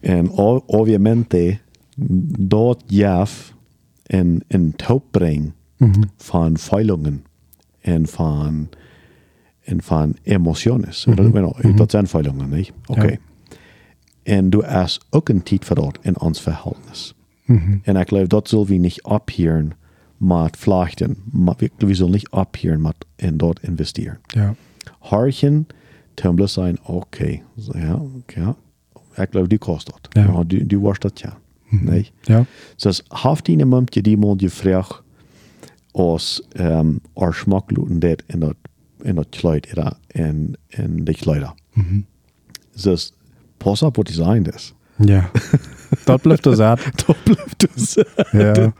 En 0.00 0.30
obviamente, 0.66 1.58
dat 2.38 2.82
jaf 2.86 3.54
en 4.02 4.40
een 4.48 4.74
Mhm. 5.76 6.02
van 6.16 6.58
Feilungen 6.58 7.24
en 7.80 8.06
van, 8.06 8.68
en 9.62 9.82
van 9.82 10.16
emotions. 10.22 11.06
Oder, 11.06 11.30
bueno, 11.30 11.52
Dat 11.74 11.90
zijn 11.90 12.06
Feilungen, 12.06 12.50
niet? 12.50 12.72
Oké. 12.86 13.06
Ja. 13.06 13.16
En 14.22 14.50
du 14.50 14.62
hast 14.64 15.06
ook 15.10 15.28
een 15.28 15.42
tijd 15.42 15.64
dat 15.64 15.98
in 16.02 16.20
ons 16.20 16.40
verhältnis. 16.40 17.14
Mhm. 17.44 17.76
En 17.82 17.96
ik 17.96 18.08
geloof 18.08 18.26
dat 18.26 18.48
zullen 18.48 18.66
we 18.66 18.74
niet 18.74 19.02
abhieren 19.02 19.72
Maar 21.30 21.54
we, 21.56 21.70
we 21.76 21.94
zullen 21.94 22.12
niet 22.12 22.30
abhieren 22.30 22.80
met 22.80 22.94
in 23.16 23.36
dat 23.36 23.60
investeren. 23.62 24.18
Ja, 24.26 24.54
Hartjen, 24.98 25.66
tumbler 26.14 26.48
zijn, 26.48 26.78
oké. 26.82 27.40
Zo, 27.58 27.78
Ja, 27.78 28.00
ja. 28.26 28.56
Ik 29.14 29.28
geloof 29.30 29.46
die 29.46 29.58
kost 29.58 29.86
dat. 29.86 30.08
Ja. 30.10 30.32
Ja, 30.32 30.44
die, 30.44 30.66
die 30.66 30.80
was 30.80 30.98
dat 30.98 31.20
ja. 31.20 31.38
Nee. 31.68 32.10
ja. 32.22 32.44
Dus 32.76 33.02
haft 33.08 33.44
die 33.44 33.58
iemand 33.58 33.94
je 33.94 34.02
die 34.02 34.16
moet 34.16 34.40
je 34.40 34.50
vraag 34.50 35.04
als 35.90 36.42
um, 36.60 37.00
er 37.14 37.44
dit 37.88 38.22
in 38.26 38.40
dat 38.40 38.54
in 39.02 39.14
dat 39.14 39.28
kleid 39.28 39.72
en 40.06 40.52
en 40.68 41.04
de 41.04 41.14
kleider. 41.14 41.54
Mhm. 41.72 42.00
Dus 42.82 43.12
pas 43.56 43.82
op 43.82 43.96
wat 43.96 44.06
die 44.06 44.14
zijn 44.14 44.42
dus. 44.42 44.74
Ja, 44.98 45.30
dat 46.04 46.22
blijft 46.22 46.42
dus 46.42 46.58
uit. 46.58 46.80
Dat 47.06 47.16
blijft 47.24 47.74
dus. 47.74 48.04
Ja. 48.32 48.72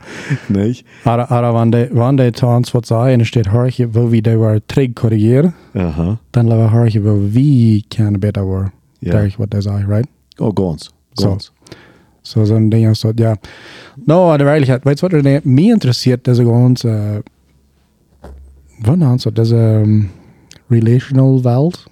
Nee. 0.47 0.83
Aber, 1.03 1.31
aber 1.31 1.53
wenn 1.53 1.71
die, 1.71 1.89
wenn 1.91 2.17
die 2.17 2.31
zu 2.31 2.47
uns 2.47 2.73
was 2.73 2.87
sagen, 2.87 3.25
steht 3.25 3.51
Horche, 3.51 3.93
wo 3.93 4.11
wir 4.11 4.21
die 4.21 4.39
war 4.39 4.59
träg 4.67 4.95
korrigieren, 4.95 5.53
Aha. 5.73 6.19
dann 6.31 6.47
lassen 6.47 6.61
wir 6.61 6.71
Horche, 6.71 7.03
wo 7.03 7.33
wir 7.33 7.81
können 7.89 8.19
besser 8.19 8.47
war. 8.47 8.71
Ja. 8.99 9.11
Denk 9.11 9.27
ich, 9.27 9.39
was 9.39 9.49
die 9.49 9.61
sagen, 9.61 9.85
right? 9.87 10.07
Oh, 10.39 10.51
ganz. 10.51 10.89
So. 11.13 11.29
Ganz. 11.29 11.51
So 12.23 12.43
so 12.43 12.55
ein 12.55 12.69
Ding 12.69 12.91
ist 12.91 13.01
so, 13.01 13.11
ja. 13.17 13.35
No, 14.05 14.33
in 14.33 14.41
Wirklichkeit, 14.41 14.85
weißt 14.85 15.03
du, 15.03 15.23
was 15.23 15.45
mich 15.45 15.69
interessiert, 15.69 16.27
das 16.27 16.39
ist 16.39 16.45
ganz, 16.45 16.83
äh, 16.83 17.21
nennt 18.85 19.21
so, 19.21 19.31
das 19.31 19.47
ist 19.47 19.53
ähm, 19.53 20.09
Relational 20.69 21.43
Welt, 21.43 21.87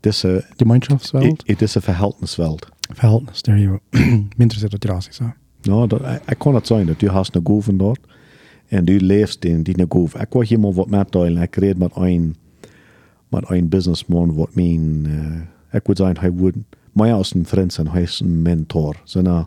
Deze, 0.00 0.44
Gemeinschaftswelt, 0.56 1.42
het 1.46 1.62
is 1.62 1.74
een 1.74 1.82
verhältniswelt. 1.82 2.68
Verhältnis, 2.94 3.42
there 3.42 3.58
you 3.58 3.70
go. 3.70 3.98
mich 4.36 4.38
interessiert 4.38 4.72
das 4.72 4.90
Rassi, 4.90 5.12
so. 5.12 5.32
Nou, 5.62 5.86
dat, 5.86 6.00
ik 6.26 6.38
kan 6.38 6.54
het 6.54 6.66
zijn 6.66 6.86
dat 6.86 7.00
je 7.00 7.08
hast 7.08 7.34
een 7.34 7.46
goven 7.46 7.76
dort 7.76 8.00
en 8.70 8.84
du 8.84 9.00
leefst 9.00 9.44
in 9.44 9.62
die 9.62 9.84
goven. 9.88 10.20
Ik 10.20 10.26
wil 10.30 10.42
iemand 10.42 10.74
wat 10.74 10.90
met 10.90 11.12
delen. 11.12 11.42
Ik 11.42 11.56
reed 11.56 11.78
met 11.78 11.90
een, 11.94 12.36
met 13.28 13.50
een 13.50 13.68
businessman 13.68 14.34
wat 14.34 14.54
mijn, 14.54 15.04
uh, 15.06 15.40
ik 15.72 15.86
wil 15.86 15.96
zeggen, 15.96 16.18
hij 16.20 16.32
would, 16.32 16.54
mij 16.92 17.14
als 17.14 17.34
een 17.34 17.46
vriend 17.46 17.72
zijn, 17.72 17.88
hij 17.88 18.02
is 18.02 18.20
een 18.20 18.42
mentor. 18.42 18.96
Zijn 19.04 19.26
er, 19.26 19.46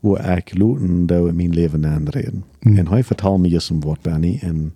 wo 0.00 0.16
ik 0.16 0.58
looten, 0.58 1.06
dat 1.06 1.24
we 1.24 1.32
mijn 1.32 1.54
leven 1.54 1.86
aanreden. 1.86 2.44
Mm. 2.60 2.76
En 2.76 2.88
hij 2.88 3.04
vertelt 3.04 3.40
me 3.40 3.48
eens 3.48 3.70
een 3.70 3.80
wat, 3.80 4.00
Benny, 4.00 4.38
en 4.40 4.74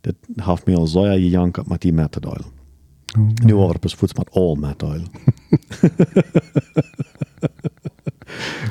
dat 0.00 0.14
heeft 0.36 0.66
me 0.66 0.76
al 0.76 0.86
zo 0.86 1.02
gejankt 1.02 1.68
met 1.68 1.80
die 1.80 1.92
met 1.92 2.12
te 2.12 2.20
delen. 2.20 2.60
Oh, 3.18 3.28
Nu 3.44 3.54
var 3.54 3.72
det 3.72 3.80
på 3.80 3.88
fots 3.88 4.14
med 4.14 4.28
all 4.32 4.56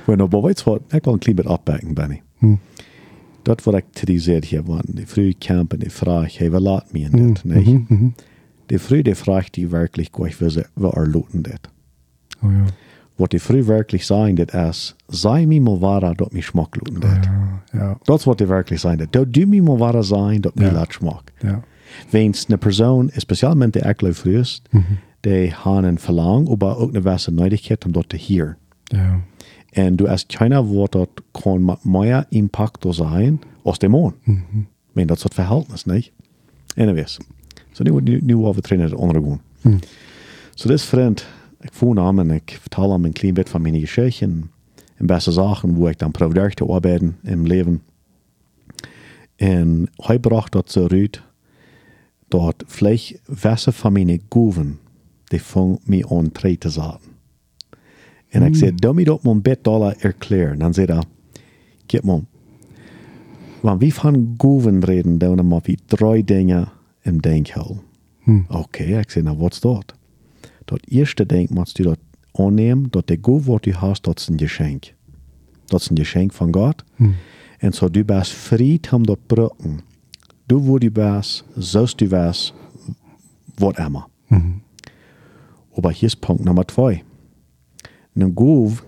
met 0.06 0.08
oil. 0.08 0.16
Men 0.18 0.22
op 0.22 0.44
weet 0.44 0.64
wat, 0.64 0.82
ik 0.90 1.04
wil 1.04 1.14
een 1.14 1.20
klein 1.20 1.36
beetje 1.36 1.52
afbacken, 1.52 1.94
Benny. 1.94 2.22
Mm. 2.38 2.60
Dat 3.42 3.64
wat 3.64 3.76
ik 3.76 3.86
te 3.92 4.06
die 4.06 4.20
zei 4.20 4.40
hier, 4.46 4.64
want 4.64 4.96
die 4.96 5.08
vrouw 5.08 5.32
kampen, 5.38 5.80
die 5.80 5.92
vraag, 5.92 6.38
hey, 6.38 6.52
wat 6.52 6.62
laat 6.62 6.92
me 6.92 7.00
in 7.00 7.10
Mm, 7.12 7.34
dit, 7.34 7.44
nee? 7.44 7.64
mhm, 7.64 7.84
mhm. 7.88 8.10
Die 8.66 8.80
vrouw 8.80 9.02
die 9.02 9.16
vraagt 9.16 9.54
die 9.54 9.68
wirklich 9.68 10.08
gleich, 10.12 10.38
wie 10.38 10.50
ze, 10.50 10.66
wie 10.74 10.92
er 10.92 11.10
loten 11.10 11.42
dit. 11.42 11.60
Oh 12.44 12.52
ja. 12.52 12.64
Wat 13.16 13.30
die 13.30 13.42
vrouw 13.42 13.64
wirklich 13.64 14.06
sagen, 14.06 14.36
dit 14.36 14.54
is, 14.54 14.96
sei 15.08 15.46
mir 15.46 15.62
mal 15.62 15.80
wahr, 15.80 16.16
dat 16.16 16.32
mich 16.34 16.46
schmack 16.46 16.76
loten 16.76 17.00
dit. 17.02 17.26
Ja, 17.26 17.64
ja, 17.72 17.98
Dat 18.04 18.20
is 18.20 18.26
wat 18.26 18.38
die 18.38 18.48
wirklich 18.48 18.80
sagen, 18.80 18.98
dit. 18.98 19.12
Dat 19.12 19.34
du 19.34 19.46
mir 19.46 19.64
mal 19.64 19.78
wahr 19.78 20.04
sein, 20.04 20.42
dat 20.42 20.56
mir 20.56 20.66
Ja. 20.68 20.74
laat 20.74 20.94
schmack. 20.94 21.32
ja. 21.42 21.62
Wens 22.10 22.46
een 22.48 22.58
persoon, 22.58 23.10
specialmente 23.16 23.80
de 23.80 23.86
ekle 23.88 24.14
vroegst, 24.14 24.62
Mhm. 24.72 24.84
die 25.20 25.52
haben 25.52 25.84
een 25.84 26.00
verlang, 26.00 26.58
maar 26.60 26.78
ook 26.78 26.94
een 26.94 27.02
gewisse 27.02 27.32
nodigheid 27.32 27.86
om 27.86 27.92
dat 27.92 28.10
te 28.10 28.16
hier. 28.18 28.58
Ja. 28.84 29.20
En 29.72 29.96
du 29.96 30.08
hast 30.08 30.26
keiner, 30.26 30.66
wo 30.66 30.88
dat 30.88 31.10
kan 31.32 31.66
met 31.66 31.84
meer 31.84 32.26
impact 32.30 32.86
zijn 32.90 33.42
als 33.64 33.78
de 33.78 33.88
maan. 33.88 34.16
Mhm. 34.24 34.40
Men 34.92 35.08
dat 35.08 35.18
is 35.18 35.24
het 35.24 35.34
verhältnis, 35.34 35.86
niet? 35.86 36.12
Anyways. 36.76 37.18
So 37.72 37.84
nu, 37.84 38.02
nu, 38.02 38.20
nu 38.24 38.36
over 38.36 38.62
trainen 38.62 38.90
het 38.90 39.00
ondergrond. 39.00 39.42
Mhm. 39.62 39.78
So 40.54 40.68
dit 40.68 40.82
vriend, 40.82 41.28
ik 41.60 41.74
voel 41.74 41.96
hem 41.96 42.20
en 42.20 42.32
ik 42.32 42.58
vertel 42.62 42.92
hem 42.92 43.06
een 43.06 43.12
klein 43.12 43.34
beetje 43.34 43.52
van 43.52 43.62
mijn 43.62 43.80
geschichte 43.80 44.26
en, 44.26 44.52
en 44.96 45.06
beste 45.06 45.32
zaken, 45.32 45.74
wo 45.74 45.88
ik 45.88 46.00
dan 46.00 46.12
probeer 46.12 46.54
te 46.54 46.66
arbeiten 46.66 47.18
im 47.24 47.48
leven. 47.48 47.82
En 49.36 49.90
hij 49.96 50.20
bracht 50.20 50.52
dat 50.52 50.72
zo 50.72 50.88
uit, 50.88 51.22
dat 52.28 52.64
vielleicht 52.68 53.22
wesse 53.26 53.72
van 53.72 53.94
mijn 53.94 54.22
goeven, 54.30 54.80
die 55.24 55.42
vang 55.42 55.80
me 55.84 56.10
aan 56.10 56.32
tre 56.32 56.58
te 56.58 56.70
zaten. 56.70 57.11
En 58.32 58.44
ik 58.44 58.56
zei, 58.56 58.76
doe 58.76 58.94
me 58.94 59.04
dat 59.04 59.24
mijn 59.24 59.42
dollar 59.62 59.96
erklären. 60.00 60.60
Dan 60.60 60.74
zei 60.74 60.86
hij, 60.86 61.04
kijk 61.86 62.04
man, 62.04 62.28
wanneer 63.60 63.88
we 63.88 63.94
van 63.94 64.34
goeven 64.38 64.84
reden, 64.84 65.18
dan 65.18 65.38
hebben 65.38 65.62
we 65.64 65.78
drie 65.86 66.24
dingen 66.24 66.72
im 67.02 67.22
denkhul. 67.22 67.84
Hm. 68.20 68.42
Oké, 68.50 68.84
ik 68.84 69.10
zei, 69.10 69.24
nou 69.24 69.38
wat 69.38 69.54
is 69.54 69.60
dat? 69.60 69.94
Dat 70.66 70.80
eerste 70.88 71.26
ding 71.26 71.50
moet 71.50 71.78
je 71.78 71.84
dat 71.84 72.00
aannemen, 72.32 72.88
dat 72.90 73.08
de 73.08 73.18
goe 73.22 73.42
wat 73.42 73.66
je 73.66 73.74
hast, 73.74 74.04
dat 74.04 74.20
is 74.20 74.28
een 74.28 74.40
geschenk. 74.40 74.94
Dat 75.66 75.82
is 75.82 75.90
een 75.90 75.98
geschenk 75.98 76.34
van 76.34 76.54
God. 76.54 76.84
Hm. 76.96 77.10
En 77.58 77.74
zo 77.74 77.90
du 77.90 78.06
bist 78.06 78.32
vrij 78.32 78.80
om 78.92 79.06
dat 79.06 79.20
brukken. 79.26 79.80
Du 80.46 80.58
wo 80.58 80.78
du 80.78 80.92
bist, 80.92 81.44
zoals 81.58 81.96
du 81.96 82.08
bist, 82.08 82.54
wat 83.56 83.78
immer. 83.78 84.08
Mhm. 84.28 84.62
Aber 85.76 85.92
hier 85.92 86.08
ist 86.08 86.22
Punkt 86.22 86.44
Nummer 86.44 86.68
zwei. 86.68 87.04
Ein 88.16 88.36
Gouv 88.36 88.84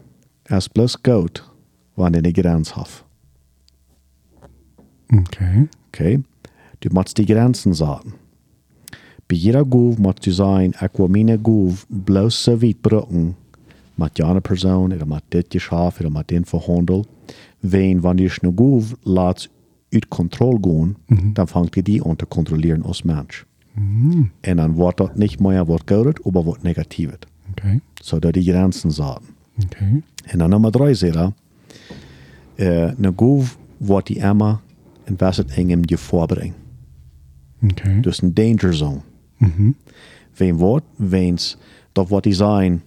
ist 0.49 0.73
bloß 0.73 1.01
gut, 1.01 1.49
wenn 1.95 2.13
er 2.13 2.19
eine 2.19 2.33
Grenze 2.33 2.75
hat. 2.75 3.05
Okay. 5.11 5.69
Okay? 5.87 6.23
Du 6.81 6.89
musst 6.91 7.17
die 7.17 7.25
Grenzen 7.25 7.73
sagen. 7.73 8.15
Bei 9.27 9.35
jeder 9.35 9.63
Gouv 9.63 9.97
musst 9.97 10.25
du 10.25 10.31
sagen, 10.31 10.73
ich 10.75 10.99
will 10.99 11.07
meine 11.07 11.37
bloß 11.37 12.43
so 12.43 12.61
weit 12.61 12.81
brücken, 12.81 13.35
mit 13.95 14.21
einer 14.21 14.41
Person 14.41 14.91
oder 14.91 15.05
mit 15.05 15.23
dit 15.31 15.49
Geschäft 15.49 16.01
oder 16.01 16.09
mit 16.09 16.29
den 16.29 16.45
verhandelt. 16.45 17.07
Wenn, 17.61 18.03
wenn 18.03 18.17
du 18.17 18.29
eine 18.41 18.53
Gouv 18.53 18.95
lässt 19.05 19.49
uit 19.93 20.09
Kontrolle 20.09 20.59
gehen, 20.59 20.95
dann 21.33 21.47
fängt 21.47 21.87
die 21.87 22.01
an 22.01 22.19
zu 22.19 22.25
kontrollieren 22.25 22.83
als 22.83 23.03
Mensch. 23.03 23.45
Mhm. 23.75 24.31
Und 24.45 24.57
dann 24.57 24.77
wird 24.77 24.99
das 24.99 25.15
nicht 25.15 25.39
mehr 25.39 25.67
was 25.67 25.85
Gutes, 25.85 26.25
aber 26.25 26.45
was 26.45 26.63
Negatives. 26.63 27.19
Okay. 27.57 27.81
So, 27.93 28.19
da 28.19 28.31
die 28.31 28.43
Grenzen 28.43 28.91
sagen. 28.91 29.25
Okay. 29.63 30.01
En 30.23 30.37
dan 30.37 30.49
nummer 30.49 30.71
drie 30.71 30.93
zegt 30.93 31.15
hij, 31.15 31.31
uh, 32.55 32.91
een 32.97 33.45
wordt 33.77 34.07
die 34.07 34.17
immer 34.17 34.59
in 35.03 35.15
was 35.17 35.37
het 35.37 35.51
engem 35.51 35.79
je 35.81 35.97
voorbrengt. 35.97 36.55
Okay. 37.71 37.99
Dus 37.99 38.21
een 38.21 38.33
danger 38.33 38.73
zone. 38.73 39.01
Mhm. 39.37 39.71
Wem 40.35 40.57
wordt, 40.57 40.85
wens, 40.95 41.57
dat 41.91 42.07
wordt 42.07 42.25
die 42.25 42.33
zijn, 42.33 42.83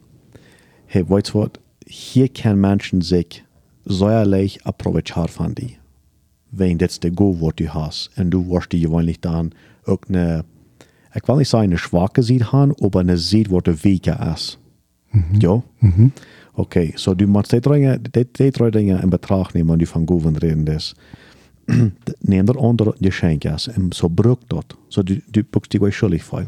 hey, 0.86 1.06
weet 1.06 1.26
je 1.26 1.32
wat, 1.32 1.58
hier 1.86 2.30
kan 2.30 2.60
mensen 2.60 3.02
zich 3.02 3.42
säuerlich 3.84 4.58
aprovechar 4.62 5.28
van 5.28 5.52
die. 5.52 5.78
Wenn 6.48 6.76
dit 6.76 7.02
de 7.02 7.10
goef 7.14 7.38
wat 7.38 7.56
du 7.56 7.66
hast, 7.66 8.10
en 8.14 8.28
du 8.28 8.44
wirst 8.48 8.70
die 8.70 8.80
gewoonlijk 8.80 9.20
dan 9.20 9.52
ook 9.84 10.04
eine, 10.08 10.44
ik 11.16 11.26
wil 11.26 11.36
niet 11.36 11.48
zeggen 11.48 11.70
een 11.70 11.78
schwache 11.78 12.22
ziet 12.22 12.42
haben, 12.42 12.74
aber 12.82 13.00
eine 13.00 13.16
ziet 13.16 13.48
wat 13.48 13.64
de 13.64 13.74
weeke 13.80 14.16
is. 14.34 14.58
Ja? 15.38 15.62
Mhm. 15.78 16.08
Oké, 16.54 16.90
so 16.94 17.14
du 17.14 17.26
musst 17.26 17.50
die 17.50 17.60
drei, 17.60 17.98
die, 18.10 18.28
die 18.32 18.50
drei 18.50 18.70
Dinge 18.70 19.00
in 19.02 19.10
Betracht 19.10 19.54
nehmen, 19.54 19.70
wenn 19.70 19.78
du 19.78 19.86
von 19.86 20.06
Goven 20.06 20.36
reden 20.36 20.64
das. 20.64 20.94
Neem 22.20 22.48
er 22.48 22.56
onder 22.56 22.86
een 22.86 22.94
geschenk 22.98 23.44
is 23.44 23.68
en 23.68 23.86
so 23.92 24.08
bruk 24.08 24.40
dat. 24.46 24.76
So 24.88 25.02
du, 25.02 25.22
du 25.30 25.42
boekst 25.44 25.72
die 25.72 25.92
schuldig 25.92 26.24
veel. 26.24 26.46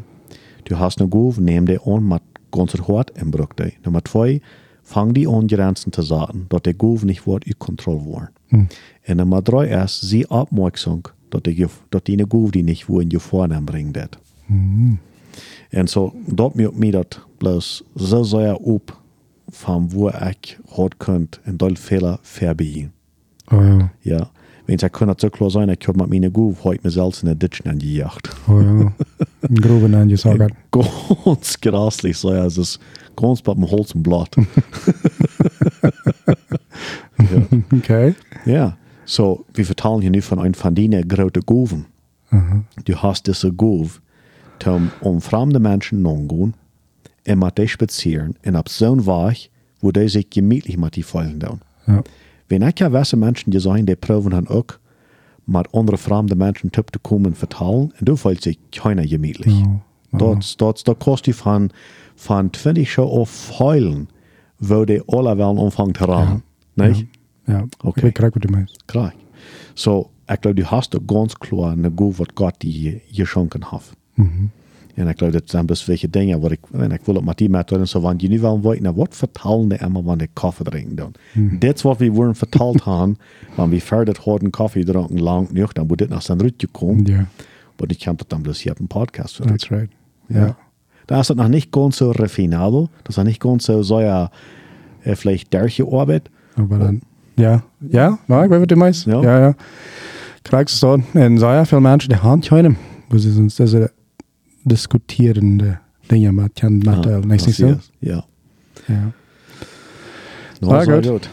Du 0.63 0.75
hast 0.75 0.99
eine 0.99 1.09
Groove, 1.09 1.41
neem 1.41 1.65
die 1.65 1.79
an 1.85 2.07
mit 2.07 2.21
ganz 2.51 2.73
hart 2.87 3.11
en 3.11 3.29
bruk 3.29 3.55
die. 3.57 3.73
Nummer 3.83 4.03
zwei, 4.03 4.41
fang 4.83 5.13
die 5.13 5.27
an 5.27 5.47
Grenzen 5.47 5.91
zu 5.91 6.01
zaten, 6.01 6.45
dat 6.47 6.63
de 6.63 6.73
Groove 6.77 7.05
nicht 7.05 7.25
wordt 7.25 7.47
u 7.47 7.53
Kontrolle 7.57 8.03
worden. 8.03 8.29
En 9.01 9.17
nummer 9.17 9.43
drei 9.43 9.83
ist, 9.83 10.01
sie 10.01 10.29
Abmerksam, 10.29 11.01
dat 11.29 11.43
die, 11.43 11.67
dat 11.89 12.05
die 12.05 12.25
Groove 12.27 12.51
die 12.51 12.63
nicht 12.63 12.87
wo 12.87 12.99
in 12.99 13.09
je 13.09 13.19
vornehm 13.19 13.65
bringt. 13.65 14.17
En 15.69 15.87
so, 15.87 16.13
dat 16.25 16.55
mir 16.55 16.71
mir 16.73 16.91
dat 16.91 17.19
bloß 17.37 17.83
so 17.95 18.23
sehr 18.23 18.57
op 18.57 18.97
van 19.45 19.91
wo 19.91 20.09
ich 20.09 20.57
hart 20.75 20.97
könnt 20.97 21.39
en 21.43 21.57
dol 21.57 21.75
Fehler 21.75 22.19
verbiegen. 22.21 22.91
Oh 23.51 23.63
ja. 23.63 23.91
Ja. 24.01 24.29
Wenn 24.65 24.75
ich 24.75 24.91
kann 24.91 25.13
so 25.17 25.29
klar 25.29 25.49
sein, 25.49 25.69
ich 25.69 25.87
habe 25.87 25.97
mit 25.97 26.09
meiner 26.09 26.29
Groove 26.29 26.63
heute 26.63 26.81
mir 26.83 26.91
selbst 26.91 27.23
in 27.23 27.27
der 27.27 27.35
Ditch 27.35 27.65
angejagt. 27.65 28.29
Oh 28.47 28.59
ja. 28.59 28.93
Aan 29.97 30.09
je 30.09 30.17
zagen. 30.17 30.53
ganz 30.71 31.59
grasslich 31.59 32.17
so, 32.17 32.33
ja, 32.33 32.45
es 32.45 32.57
ist 32.57 32.79
ganz 33.15 33.41
bei 33.41 33.53
dem 33.53 33.69
Holz 33.69 33.95
und 33.95 34.03
Blatt. 34.03 34.35
Oké. 37.71 38.15
ja. 38.45 38.77
So, 39.05 39.43
wir 39.53 39.65
vertalen 39.65 40.01
hier 40.01 40.11
nu 40.11 40.21
von 40.21 40.37
einem 40.37 40.53
von 40.53 40.75
diesen 40.75 41.07
großen 41.07 41.41
Goven. 41.45 41.85
Du 42.85 42.95
hast 42.95 43.25
diese 43.25 43.51
Gove, 43.51 43.99
um, 44.67 44.91
um 45.01 45.21
fremde 45.21 45.59
Menschen 45.59 46.01
nachzugehen 46.01 46.53
und 47.27 47.39
mit 47.39 47.57
denen 47.57 47.67
spazieren 47.67 48.35
und 48.45 48.55
auf 48.55 48.67
so 48.67 48.91
einen 48.91 49.05
Weg, 49.05 49.49
wo 49.81 49.91
die 49.91 50.09
sich 50.09 50.29
gemütlich 50.29 50.77
mit 50.77 50.95
die 50.95 51.03
Feilen 51.03 51.39
tun. 51.39 51.61
Ja. 51.87 52.03
Wenn 52.47 52.63
ich 52.63 52.79
ja 52.79 52.91
weiße 52.91 53.15
Menschen 53.15 53.51
gesehen, 53.51 53.85
die 53.85 53.95
proben 53.95 54.31
dann 54.31 54.47
auch, 54.47 54.79
mit 55.45 55.73
anderen 55.73 55.97
fremden 55.97 56.37
Menschen 56.37 56.71
zu 56.71 56.83
kommen 57.01 57.27
und 57.27 57.37
vertalen, 57.37 57.93
und 57.99 58.09
du 58.09 58.15
fühlst 58.15 58.43
sich 58.43 58.59
keiner 58.71 59.05
gemütlich. 59.05 59.59
Ja. 59.59 59.81
Dat, 60.11 60.53
dat, 60.57 60.81
dat 60.85 60.99
kost 60.99 61.25
je 61.25 61.33
van, 61.33 61.69
van 62.15 62.49
20 62.51 62.89
show 62.89 63.07
of 63.07 63.59
heulen, 63.59 64.09
wo 64.57 64.85
die 64.85 65.01
alle 65.05 65.35
wel 65.35 65.55
omvangt 65.57 65.97
te 65.97 66.05
raken. 66.05 66.43
Nee? 66.73 67.09
Ja. 67.45 67.65
Oké. 67.83 68.05
Ik 68.05 68.13
krijg 68.13 68.33
wat 68.33 68.43
je 68.43 68.49
meent. 68.49 68.83
Klar. 68.85 69.13
So, 69.73 70.09
ik 70.27 70.37
geloof, 70.41 70.55
du 70.55 70.63
hast 70.63 70.97
ganz 71.07 71.33
klar 71.33 71.71
eine 71.71 71.91
Go, 71.95 72.13
wat 72.15 72.31
Gott 72.33 72.55
die 72.57 73.01
geschenken 73.11 73.63
hat. 73.63 73.91
En 74.95 75.07
ik 75.07 75.17
geloof, 75.17 75.33
dat 75.33 75.49
zijn 75.49 75.65
best 75.65 75.85
welche 75.85 76.09
dingen, 76.09 76.39
wat 76.39 76.51
ik, 76.51 76.59
en 76.71 76.91
ik 76.91 77.01
wil 77.03 77.15
het 77.15 77.25
met 77.25 77.37
die 77.37 77.49
methode, 77.49 77.85
so, 77.85 77.99
want 77.99 78.21
je 78.21 78.27
nu 78.27 78.39
wel 78.39 78.57
nou, 78.79 78.95
wat 78.95 79.15
vertalen 79.15 79.69
die 79.69 79.77
immer, 79.77 80.03
wanneer 80.03 80.27
koffie 80.33 80.65
drinken 80.65 80.95
dan? 80.95 81.13
Dat 81.59 81.75
is 81.75 81.81
wat 81.81 81.97
we 81.97 82.11
worden 82.11 82.35
verteld 82.35 82.83
hebben, 82.83 83.17
wanneer 83.55 83.79
we 83.79 83.85
verder 83.85 84.17
hadden 84.23 84.49
koffie 84.49 84.85
drinken, 84.85 85.21
lang 85.21 85.47
genoeg, 85.47 85.73
dan 85.73 85.87
moet 85.87 85.97
dit 85.97 86.09
naar 86.09 86.21
zijn 86.21 86.39
rutje 86.39 86.67
komen. 86.67 87.05
Ja. 87.05 87.27
Maar 87.77 87.89
ik 87.89 87.99
kan 87.99 88.15
dat 88.15 88.29
dan 88.29 88.41
dus 88.41 88.63
hier 88.63 88.71
op 88.71 88.79
een 88.79 88.87
podcast 88.87 89.35
vertellen. 89.35 89.57
That's 89.57 89.69
right. 89.69 89.91
Ja. 90.27 90.45
Ja. 90.45 90.57
Da 91.05 91.19
ist 91.19 91.29
es 91.29 91.35
noch 91.35 91.47
nicht 91.47 91.71
ganz 91.71 91.97
so 91.97 92.11
refinado. 92.11 92.89
Das 93.03 93.09
ist 93.09 93.17
noch 93.17 93.25
nicht 93.25 93.39
ganz 93.39 93.65
so, 93.65 93.81
so 93.81 93.99
ja, 93.99 94.29
äh, 95.03 95.15
vielleicht 95.15 95.51
derche 95.51 95.83
Arbeit. 95.91 96.29
Maar 96.67 96.79
dan, 96.79 97.01
ja, 97.33 97.63
ja, 97.77 98.19
nou, 98.25 98.43
ik 98.43 98.49
weet 98.49 98.59
wat 98.59 98.69
je 98.69 98.75
meent. 98.75 99.03
Ja. 99.05 99.21
Ja, 99.21 99.39
ja. 99.39 99.55
Krijg 100.41 100.69
ze 100.69 100.85
dan. 100.85 101.03
En 101.13 101.37
zo 101.37 101.51
ja, 101.51 101.65
veel 101.65 101.79
mensen 101.79 102.09
die 102.09 102.17
hand 102.17 102.47
houden. 102.47 102.77
We 103.07 103.19
zijn 103.19 103.51
deze 103.55 103.91
discuterende 104.63 105.77
dingen 106.07 106.49
Jan 106.53 106.77
Mattel. 106.77 107.19
Niet 107.19 107.43
das 107.45 107.55
zo? 107.55 107.67
ist- 107.67 107.91
Ja. 107.99 108.25
Ja. 108.85 109.11
Nou, 110.59 110.83
so 110.83 110.91
gut. 110.91 111.05
gut. 111.05 111.29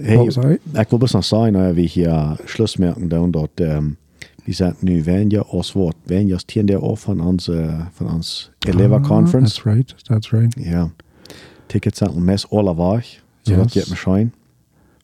Hey, 0.00 0.16
je? 0.24 0.60
ik 0.72 0.88
wil 0.88 0.98
best 0.98 1.12
nog 1.14 1.24
zeggen, 1.24 1.52
nou, 1.52 1.74
wie 1.74 1.88
hier 1.88 2.36
Schlussmerken 2.44 3.08
doen, 3.08 3.30
dat 3.30 3.50
um, 3.54 3.96
we 4.44 4.52
zijn 4.52 4.74
nu 4.80 5.02
wenja 5.02 5.40
als 5.40 5.72
wat, 5.72 5.94
wenja 6.02 6.32
als 6.34 6.44
tien 6.44 6.66
der 6.66 6.78
af 6.82 7.00
van 7.00 7.20
onze, 7.20 7.76
van 7.92 8.12
ons 8.12 8.50
Eleva 8.58 8.94
Ah, 8.94 9.02
Conference. 9.02 9.62
That's 9.62 9.74
right, 9.76 10.04
that's 10.06 10.30
right. 10.30 10.54
Ja. 10.64 10.90
Tickets 11.66 11.98
zijn 11.98 12.24
mes 12.24 12.50
alle 12.50 12.76
weg. 12.76 13.04
So 13.42 13.52
Yes. 13.52 13.56
dat 13.62 13.72
je 13.72 13.80
het 13.80 13.88
me 13.88 13.96
schijn. 13.96 14.34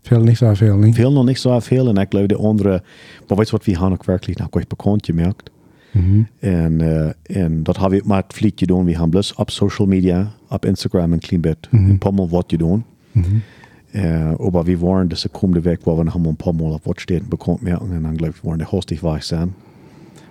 Veel 0.02 0.20
niet 0.22 0.36
zo 0.36 0.54
veel 0.54 0.76
niet. 0.76 0.94
Veel 0.94 1.12
nog 1.12 1.24
niet 1.24 1.38
zo 1.38 1.60
veel. 1.60 1.88
En 1.88 1.96
ik 1.96 2.06
geloof 2.10 2.26
de 2.26 2.36
andere, 2.36 2.82
maar 3.28 3.36
weet 3.36 3.46
je 3.46 3.52
wat 3.56 3.64
we 3.64 3.70
hebben 3.72 3.92
ook 3.92 4.04
werkelijk 4.04 4.38
nog 4.38 4.48
goed 4.50 4.68
bekend 4.68 5.04
gemerkt. 5.06 5.50
Mhm. 5.94 6.22
En, 6.38 6.72
uh, 6.82 7.38
en 7.42 7.62
dat 7.62 7.78
hebben 7.78 7.98
we 7.98 8.08
met 8.08 8.24
vlieg 8.28 8.52
gedaan. 8.56 8.84
We 8.84 8.90
hebben 8.90 9.10
plus 9.10 9.34
op 9.34 9.50
social 9.50 9.88
media, 9.88 10.32
op 10.48 10.64
Instagram 10.64 11.12
een 11.12 11.18
klein 11.18 11.40
bit, 11.40 11.56
Mhm. 11.70 11.90
een 11.90 11.98
paar 11.98 12.14
mal 12.14 12.28
wat 12.28 12.44
gedaan. 12.48 12.84
Mhm. 13.12 13.24
Uh, 13.96 14.30
aber 14.40 14.64
wir 14.66 14.80
waren 14.80 15.08
das 15.08 15.28
komende 15.32 15.62
Weg, 15.64 15.78
wo 15.84 15.96
wir 15.96 16.12
haben 16.14 16.26
ein 16.26 16.36
paar 16.36 16.52
Mal 16.52 16.72
auf 16.72 16.80
was 16.84 17.00
steht 17.00 17.28
bekommen 17.28 17.58
merken 17.62 17.90
und 17.96 18.02
dann 18.02 18.16
glaube 18.16 18.32
ich, 18.36 18.44
waren 18.44 18.58
die 18.58 18.64
hostig 18.64 19.02
weich 19.02 19.22
sein. 19.24 19.54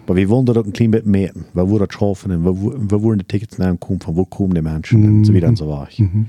Aber 0.06 0.15
wir 0.17 0.28
wollen 0.28 0.45
das 0.45 0.58
ein 0.58 0.73
klein 0.73 0.91
bisschen 0.91 1.12
meten, 1.12 1.45
weil 1.54 1.69
wir 1.69 1.80
das 1.80 1.93
schaffen 1.97 2.32
und 2.32 2.43
wo, 2.43 2.73
wo 2.76 3.02
wollen 3.04 3.19
die 3.19 3.26
Tickets 3.26 3.56
kommen, 3.80 4.02
von 4.02 4.15
wo 4.17 4.26
kommen 4.26 4.54
die 4.54 4.62
Menschen 4.62 5.06
und 5.06 5.23
so 5.26 5.34
weiter 5.34 5.47
und 5.47 5.58
so 5.58 5.69
weiter. 5.69 6.04
Mhm. 6.04 6.26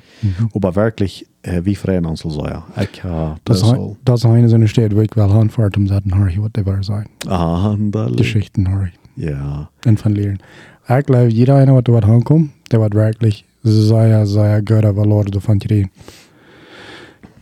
Aber 0.54 0.74
wirklich, 0.76 1.26
äh, 1.42 1.60
wie 1.64 1.74
freuen 1.74 2.06
uns 2.06 2.20
so, 2.20 2.46
ja. 2.46 2.64
Ich, 2.80 3.00
äh, 3.04 3.08
Dat 3.08 3.40
das 3.44 3.62
is, 3.62 3.68
so. 3.68 3.96
dat 4.04 4.16
is 4.16 4.22
een 4.22 4.48
zo'n 4.48 4.66
stad 4.68 4.92
waar 4.92 5.02
ik 5.02 5.14
wel 5.14 5.32
aanvaard 5.32 5.76
om 5.76 5.86
dat 5.86 6.02
een 6.04 6.12
Harry 6.12 6.38
wat 6.40 6.54
die 6.54 6.62
waar 6.64 6.84
zijn. 6.84 7.06
Ah, 7.28 7.74
Geschichten 8.16 8.66
Harry. 8.66 8.92
Ja. 9.14 9.70
En 9.80 9.98
van 9.98 10.12
leren. 10.12 10.38
Ik 10.86 11.04
geloof, 11.06 11.30
jeder 11.30 11.54
eine 11.54 11.72
wat 11.72 11.86
wat 11.86 12.04
aankomt, 12.04 12.50
der 12.62 12.78
wat 12.78 12.92
werkelijk 12.92 13.44
sehr, 13.62 14.26
sehr 14.26 14.60
gut 14.64 14.84
valor 14.94 15.24
van 15.40 15.56
je 15.58 15.88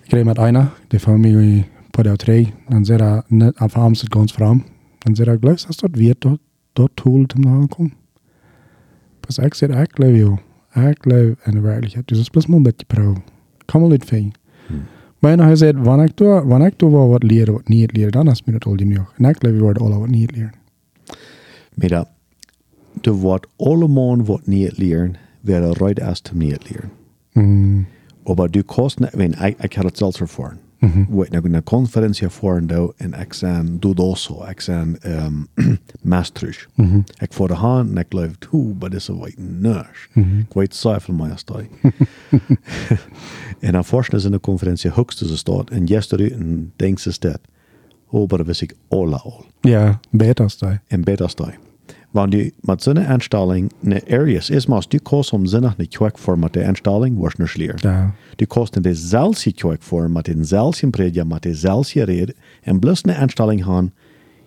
Ik 0.03 0.13
reed 0.13 0.25
met 0.25 0.39
einer, 0.39 0.73
die 0.89 0.99
van 0.99 1.21
mij 1.21 1.67
på 1.91 2.03
de 2.03 2.17
tre, 2.17 2.47
dan 2.69 2.85
zit 2.85 3.01
hij 3.01 3.23
net 3.27 3.57
af 3.57 3.77
avonds 3.77 4.01
het 4.01 4.15
ganz 4.15 4.33
fram. 4.33 4.65
Dan 4.99 5.17
zit 5.17 5.27
hij 5.27 5.37
gleich, 5.41 5.67
als 5.67 5.77
dat 5.77 5.91
weer 5.93 6.15
dat, 6.19 6.39
dat 6.73 6.91
tool 6.95 7.27
te 7.27 7.37
aankomt. 7.47 7.93
Pas 9.21 9.39
ik 9.39 9.55
zit, 9.55 9.71
ik 9.71 9.91
geloof, 9.95 10.17
joh. 10.17 10.39
Ik 10.89 10.99
geloof 11.01 11.35
in 11.45 11.53
de 11.53 11.61
werkelijkheid. 11.61 12.09
Dus 12.09 12.19
het 12.19 12.27
is 12.27 12.31
best 12.31 12.47
wel 12.47 12.57
een 12.57 12.63
beetje 12.63 12.87
pro. 12.87 13.17
Kan 13.65 13.81
wel 13.81 13.91
niet 13.91 14.05
veel. 14.05 14.31
Maar 15.19 15.39
hij 15.39 15.57
zei, 15.57 15.73
wanneer 15.73 16.07
ik 16.07 16.17
door, 16.17 16.47
wanneer 16.47 16.73
door 16.77 16.91
wel 16.91 17.09
wat 17.09 17.23
leren, 17.23 17.53
wat 17.53 17.69
niet 17.69 17.97
leren, 17.97 18.13
dan 18.13 18.27
het 18.27 18.47
me 18.47 18.53
dat 18.53 18.65
al 18.65 18.75
genoeg. 18.77 19.13
En 19.17 19.25
ik 19.25 19.37
geloof, 19.39 19.57
je 19.57 19.63
wordt 19.63 19.81
alle 19.81 19.99
wat 19.99 20.09
niet 20.09 20.37
leren. 20.37 20.62
Maar 21.75 21.89
dat, 21.89 22.09
er 23.01 23.13
wordt 23.13 23.47
allemaal 23.57 24.25
wat 24.25 24.47
niet 24.47 24.79
leren, 24.79 25.17
werden 25.41 25.73
right 25.73 25.99
erst 25.99 26.27
zum 26.27 26.39
niet 26.39 26.71
leren. 26.71 26.91
Mm. 27.33 27.87
Aber 28.25 28.49
du 28.49 28.63
kannst 28.63 29.01
nicht, 29.01 29.17
wenn 29.17 29.33
ich, 29.33 29.57
ich 29.65 29.79
hatte 29.79 29.89
es 29.93 29.99
selbst 29.99 30.21
erfahren. 30.21 30.59
Mhm. 30.83 31.07
Wo 31.11 31.23
ich 31.23 31.33
eine 31.33 31.63
Konferenz 31.63 32.21
erfahren 32.23 32.67
da, 32.67 32.81
und 32.81 32.97
ich 32.99 33.35
sein, 33.35 33.81
du 33.81 33.95
das 33.95 34.25
so, 34.25 34.45
ich 34.51 34.61
sein, 34.63 34.99
ähm, 35.05 35.49
Maastricht. 36.03 36.69
Mhm. 36.77 37.05
Ich 37.21 37.33
vor 37.33 37.47
der 37.47 37.63
Hand, 37.63 37.91
und 37.91 37.99
ich 37.99 38.11
glaube, 38.11 38.33
du, 38.41 38.73
aber 38.73 38.91
das 38.91 39.09
ist 39.09 39.21
weit 39.21 39.39
nicht. 39.39 39.85
Mhm. 40.15 40.47
Ich 40.51 40.57
weiß 40.57 40.83
sehr 40.83 41.01
viel 41.01 41.15
mehr 41.15 41.31
als 41.31 41.47
da. 41.47 41.61
und 42.33 42.49
dann 43.61 43.85
forschen 43.85 44.19
sie 44.19 44.27
in 44.27 44.33
der 44.33 44.41
Konferenz, 44.41 44.85
höchste 44.85 45.25
ist 45.25 45.47
dort, 45.47 45.71
und 45.71 45.89
jetzt 45.89 46.13
und 46.13 46.73
denkst 46.81 47.05
du 47.05 47.11
das. 47.21 47.39
Ich 48.13 48.71
alle 48.89 49.17
all. 49.17 49.45
Ja, 49.61 50.01
beter 50.11 50.45
als 50.45 50.59
dat. 50.59 50.79
En 50.87 51.05
die. 51.05 51.59
Want 52.11 52.33
du 52.33 52.53
met 52.61 52.83
zo'n 52.83 52.97
instelling, 52.97 53.73
ne 53.81 54.03
areas, 54.11 54.51
is 54.51 54.67
maar, 54.67 54.85
du 54.89 54.99
kost 54.99 55.33
om 55.33 55.47
zinnig 55.47 55.77
niet 55.77 55.97
kwek 55.97 56.19
voor 56.19 56.39
met 56.39 56.53
de 56.53 56.63
instelling, 56.63 57.19
was 57.19 57.35
niet 57.35 57.57
leer. 57.57 57.75
Ja. 57.77 58.15
Du 58.37 58.47
kost 58.47 58.77
in 58.77 58.83
dezelfde 58.83 59.53
kwek 59.53 59.83
voor 59.83 60.11
met 60.11 60.25
dezelfde 60.25 60.91
predja, 60.91 61.25
met 61.25 61.43
dezelfde 61.43 62.03
reden, 62.03 62.35
en 62.63 62.79
plus 62.79 63.05
een 63.05 63.17
instelling 63.17 63.65
gaan, 63.65 63.93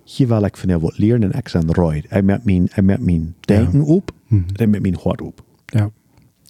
hier 0.03 0.27
wil 0.27 0.43
ik 0.43 0.57
van 0.57 0.79
wat 0.79 0.97
leren 0.97 1.23
en 1.23 1.39
ik 1.39 1.47
zijn 1.47 1.73
roid. 1.73 2.05
Ik 2.11 2.23
met 2.23 2.45
mijn, 2.45 2.63
ik 2.63 2.81
met 2.81 2.99
mijn 2.99 3.35
denken 3.39 3.81
op, 3.81 4.11
en 4.55 4.69
met 4.69 4.81
mijn 4.81 4.97
hart 5.03 5.21
op. 5.21 5.43
Ja. 5.65 5.89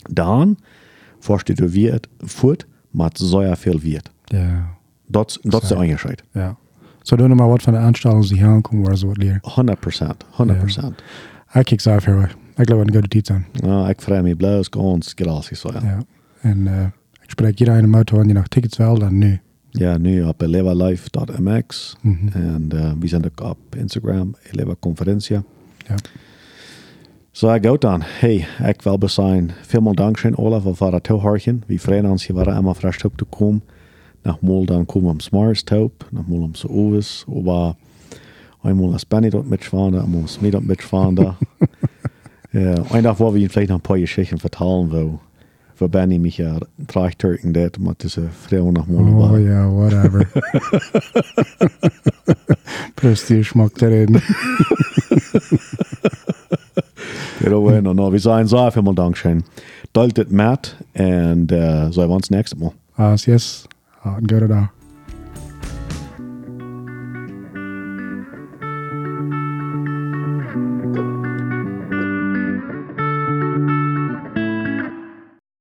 Dan, 0.09 0.57
du 1.43 1.69
wie 1.69 1.91
het 1.91 2.07
voert, 2.19 2.67
met 2.89 3.17
zo 3.17 3.53
veel 3.55 3.79
wird. 3.79 4.11
Ja. 4.23 4.77
Dat, 5.07 5.39
dat 5.41 5.63
is 5.63 5.69
de 5.69 5.75
onderscheid. 5.75 6.23
Ja. 6.31 6.57
Zo 7.05 7.15
doen 7.15 7.29
we 7.29 7.35
maar 7.35 7.47
wat 7.47 7.61
van 7.61 7.73
de 7.73 7.79
aanstellingen 7.79 8.27
die 8.27 8.45
aankomen 8.45 8.85
waar 8.85 8.97
ze 8.97 9.07
wat 9.07 9.17
leren. 9.17 9.39
100 9.41 9.79
procent, 9.79 10.25
100 10.31 10.59
procent. 10.59 11.03
Ik 11.53 11.65
kijk 11.65 11.81
zelf 11.81 12.07
erg. 12.07 12.31
Ik 12.31 12.65
geloof 12.65 12.79
aan 12.79 12.85
de 12.87 12.91
goede 12.93 13.07
tijd 13.07 13.29
aan. 13.29 13.45
Nou, 13.53 13.89
ik 13.89 14.01
vraag 14.01 14.21
me 14.21 14.35
blauw, 14.35 14.61
grassig 15.15 15.57
zo, 15.57 15.69
ja. 15.73 15.79
Ja. 15.83 15.99
En 16.41 16.57
uh, 16.57 16.81
ik 17.21 17.29
spreek 17.29 17.59
iedereen 17.59 17.83
in 17.83 17.89
de 17.89 17.95
auto 17.95 18.19
en 18.19 18.25
die 18.25 18.33
nog 18.33 18.47
tickets 18.47 18.77
wel 18.77 18.99
dan 18.99 19.17
nu. 19.17 19.39
Ja, 19.69 19.97
nu 19.97 20.23
op 20.23 20.41
elevalife.mx 20.41 21.95
Mhm. 22.01 22.27
en 22.31 22.69
uh, 22.73 22.91
we 22.99 23.07
zijn 23.07 23.25
ook 23.25 23.49
op 23.49 23.75
Instagram, 23.75 24.35
Eleva 24.51 24.75
Conferencia. 24.79 25.43
Ja. 25.87 25.95
Zo, 27.31 27.53
ik 27.53 27.65
ook 27.65 27.81
dan. 27.81 28.01
Hey, 28.03 28.47
ik 28.67 28.81
wil 28.81 28.97
bezien. 28.97 29.51
Veel 29.61 29.93
dank 29.93 30.23
Olaf, 30.35 30.63
voor 30.77 30.93
het 30.93 31.03
toehoren. 31.03 31.63
We 31.67 31.79
freuen 31.79 32.05
ons, 32.05 32.27
je 32.27 32.33
waren 32.33 32.57
immer 32.57 32.73
frisch 32.73 33.03
op 33.03 33.17
te 33.17 33.25
komen. 33.25 33.63
Nachmal 34.25 34.65
dann 34.65 34.87
kommen 34.87 35.05
wir 35.05 35.11
am 35.11 35.19
Taub, 35.65 36.05
nachmal 36.11 36.43
am 36.43 36.55
so 36.55 36.67
Ovis, 36.67 37.25
aber 37.29 37.77
einmal 38.63 38.91
als 38.93 39.05
Benny 39.05 39.29
dort 39.29 39.45
einmal 39.45 40.21
als 40.23 40.41
mir 40.41 40.51
dort 40.51 40.65
mitfahren 40.65 41.15
da. 41.15 41.37
ja, 42.51 42.73
ein 42.91 43.05
wo 43.19 43.35
wir 43.35 43.41
ihn 43.41 43.49
vielleicht 43.49 43.69
noch 43.69 43.77
ein 43.77 43.81
paar 43.81 43.99
Geschichten 43.99 44.39
vertellen, 44.39 44.91
wo, 44.91 45.19
wo 45.77 45.87
Benny 45.87 46.17
mich 46.17 46.39
ja 46.39 46.57
tragtürken 46.87 47.53
dort, 47.53 47.77
mit 47.77 48.01
dieser 48.01 48.29
Frau 48.29 48.71
nachmal 48.71 49.03
Oh 49.03 49.19
war. 49.29 49.37
ja, 49.37 49.71
whatever. 49.71 50.25
Prestige 52.95 53.51
mag 53.53 53.75
te 53.75 53.87
reden. 53.87 54.21
Bueno, 57.39 57.93
no, 57.93 58.09
vi 58.09 58.19
sa 58.19 58.39
en 58.39 58.47
så 58.47 58.71
för 58.71 58.81
mal 58.81 58.95
dankschein. 58.95 59.43
Dalt 59.91 60.17
it 60.17 60.31
Matt 60.31 60.75
and 60.95 61.51
uh, 61.51 61.91
so 61.91 62.01
I 62.01 62.07
wants 62.07 62.31
next 62.31 62.55
mal. 62.57 62.73
Así 62.95 63.31
es. 64.05 64.11
Ah, 64.11 64.19
Good 64.21 64.49
dag. 64.49 64.84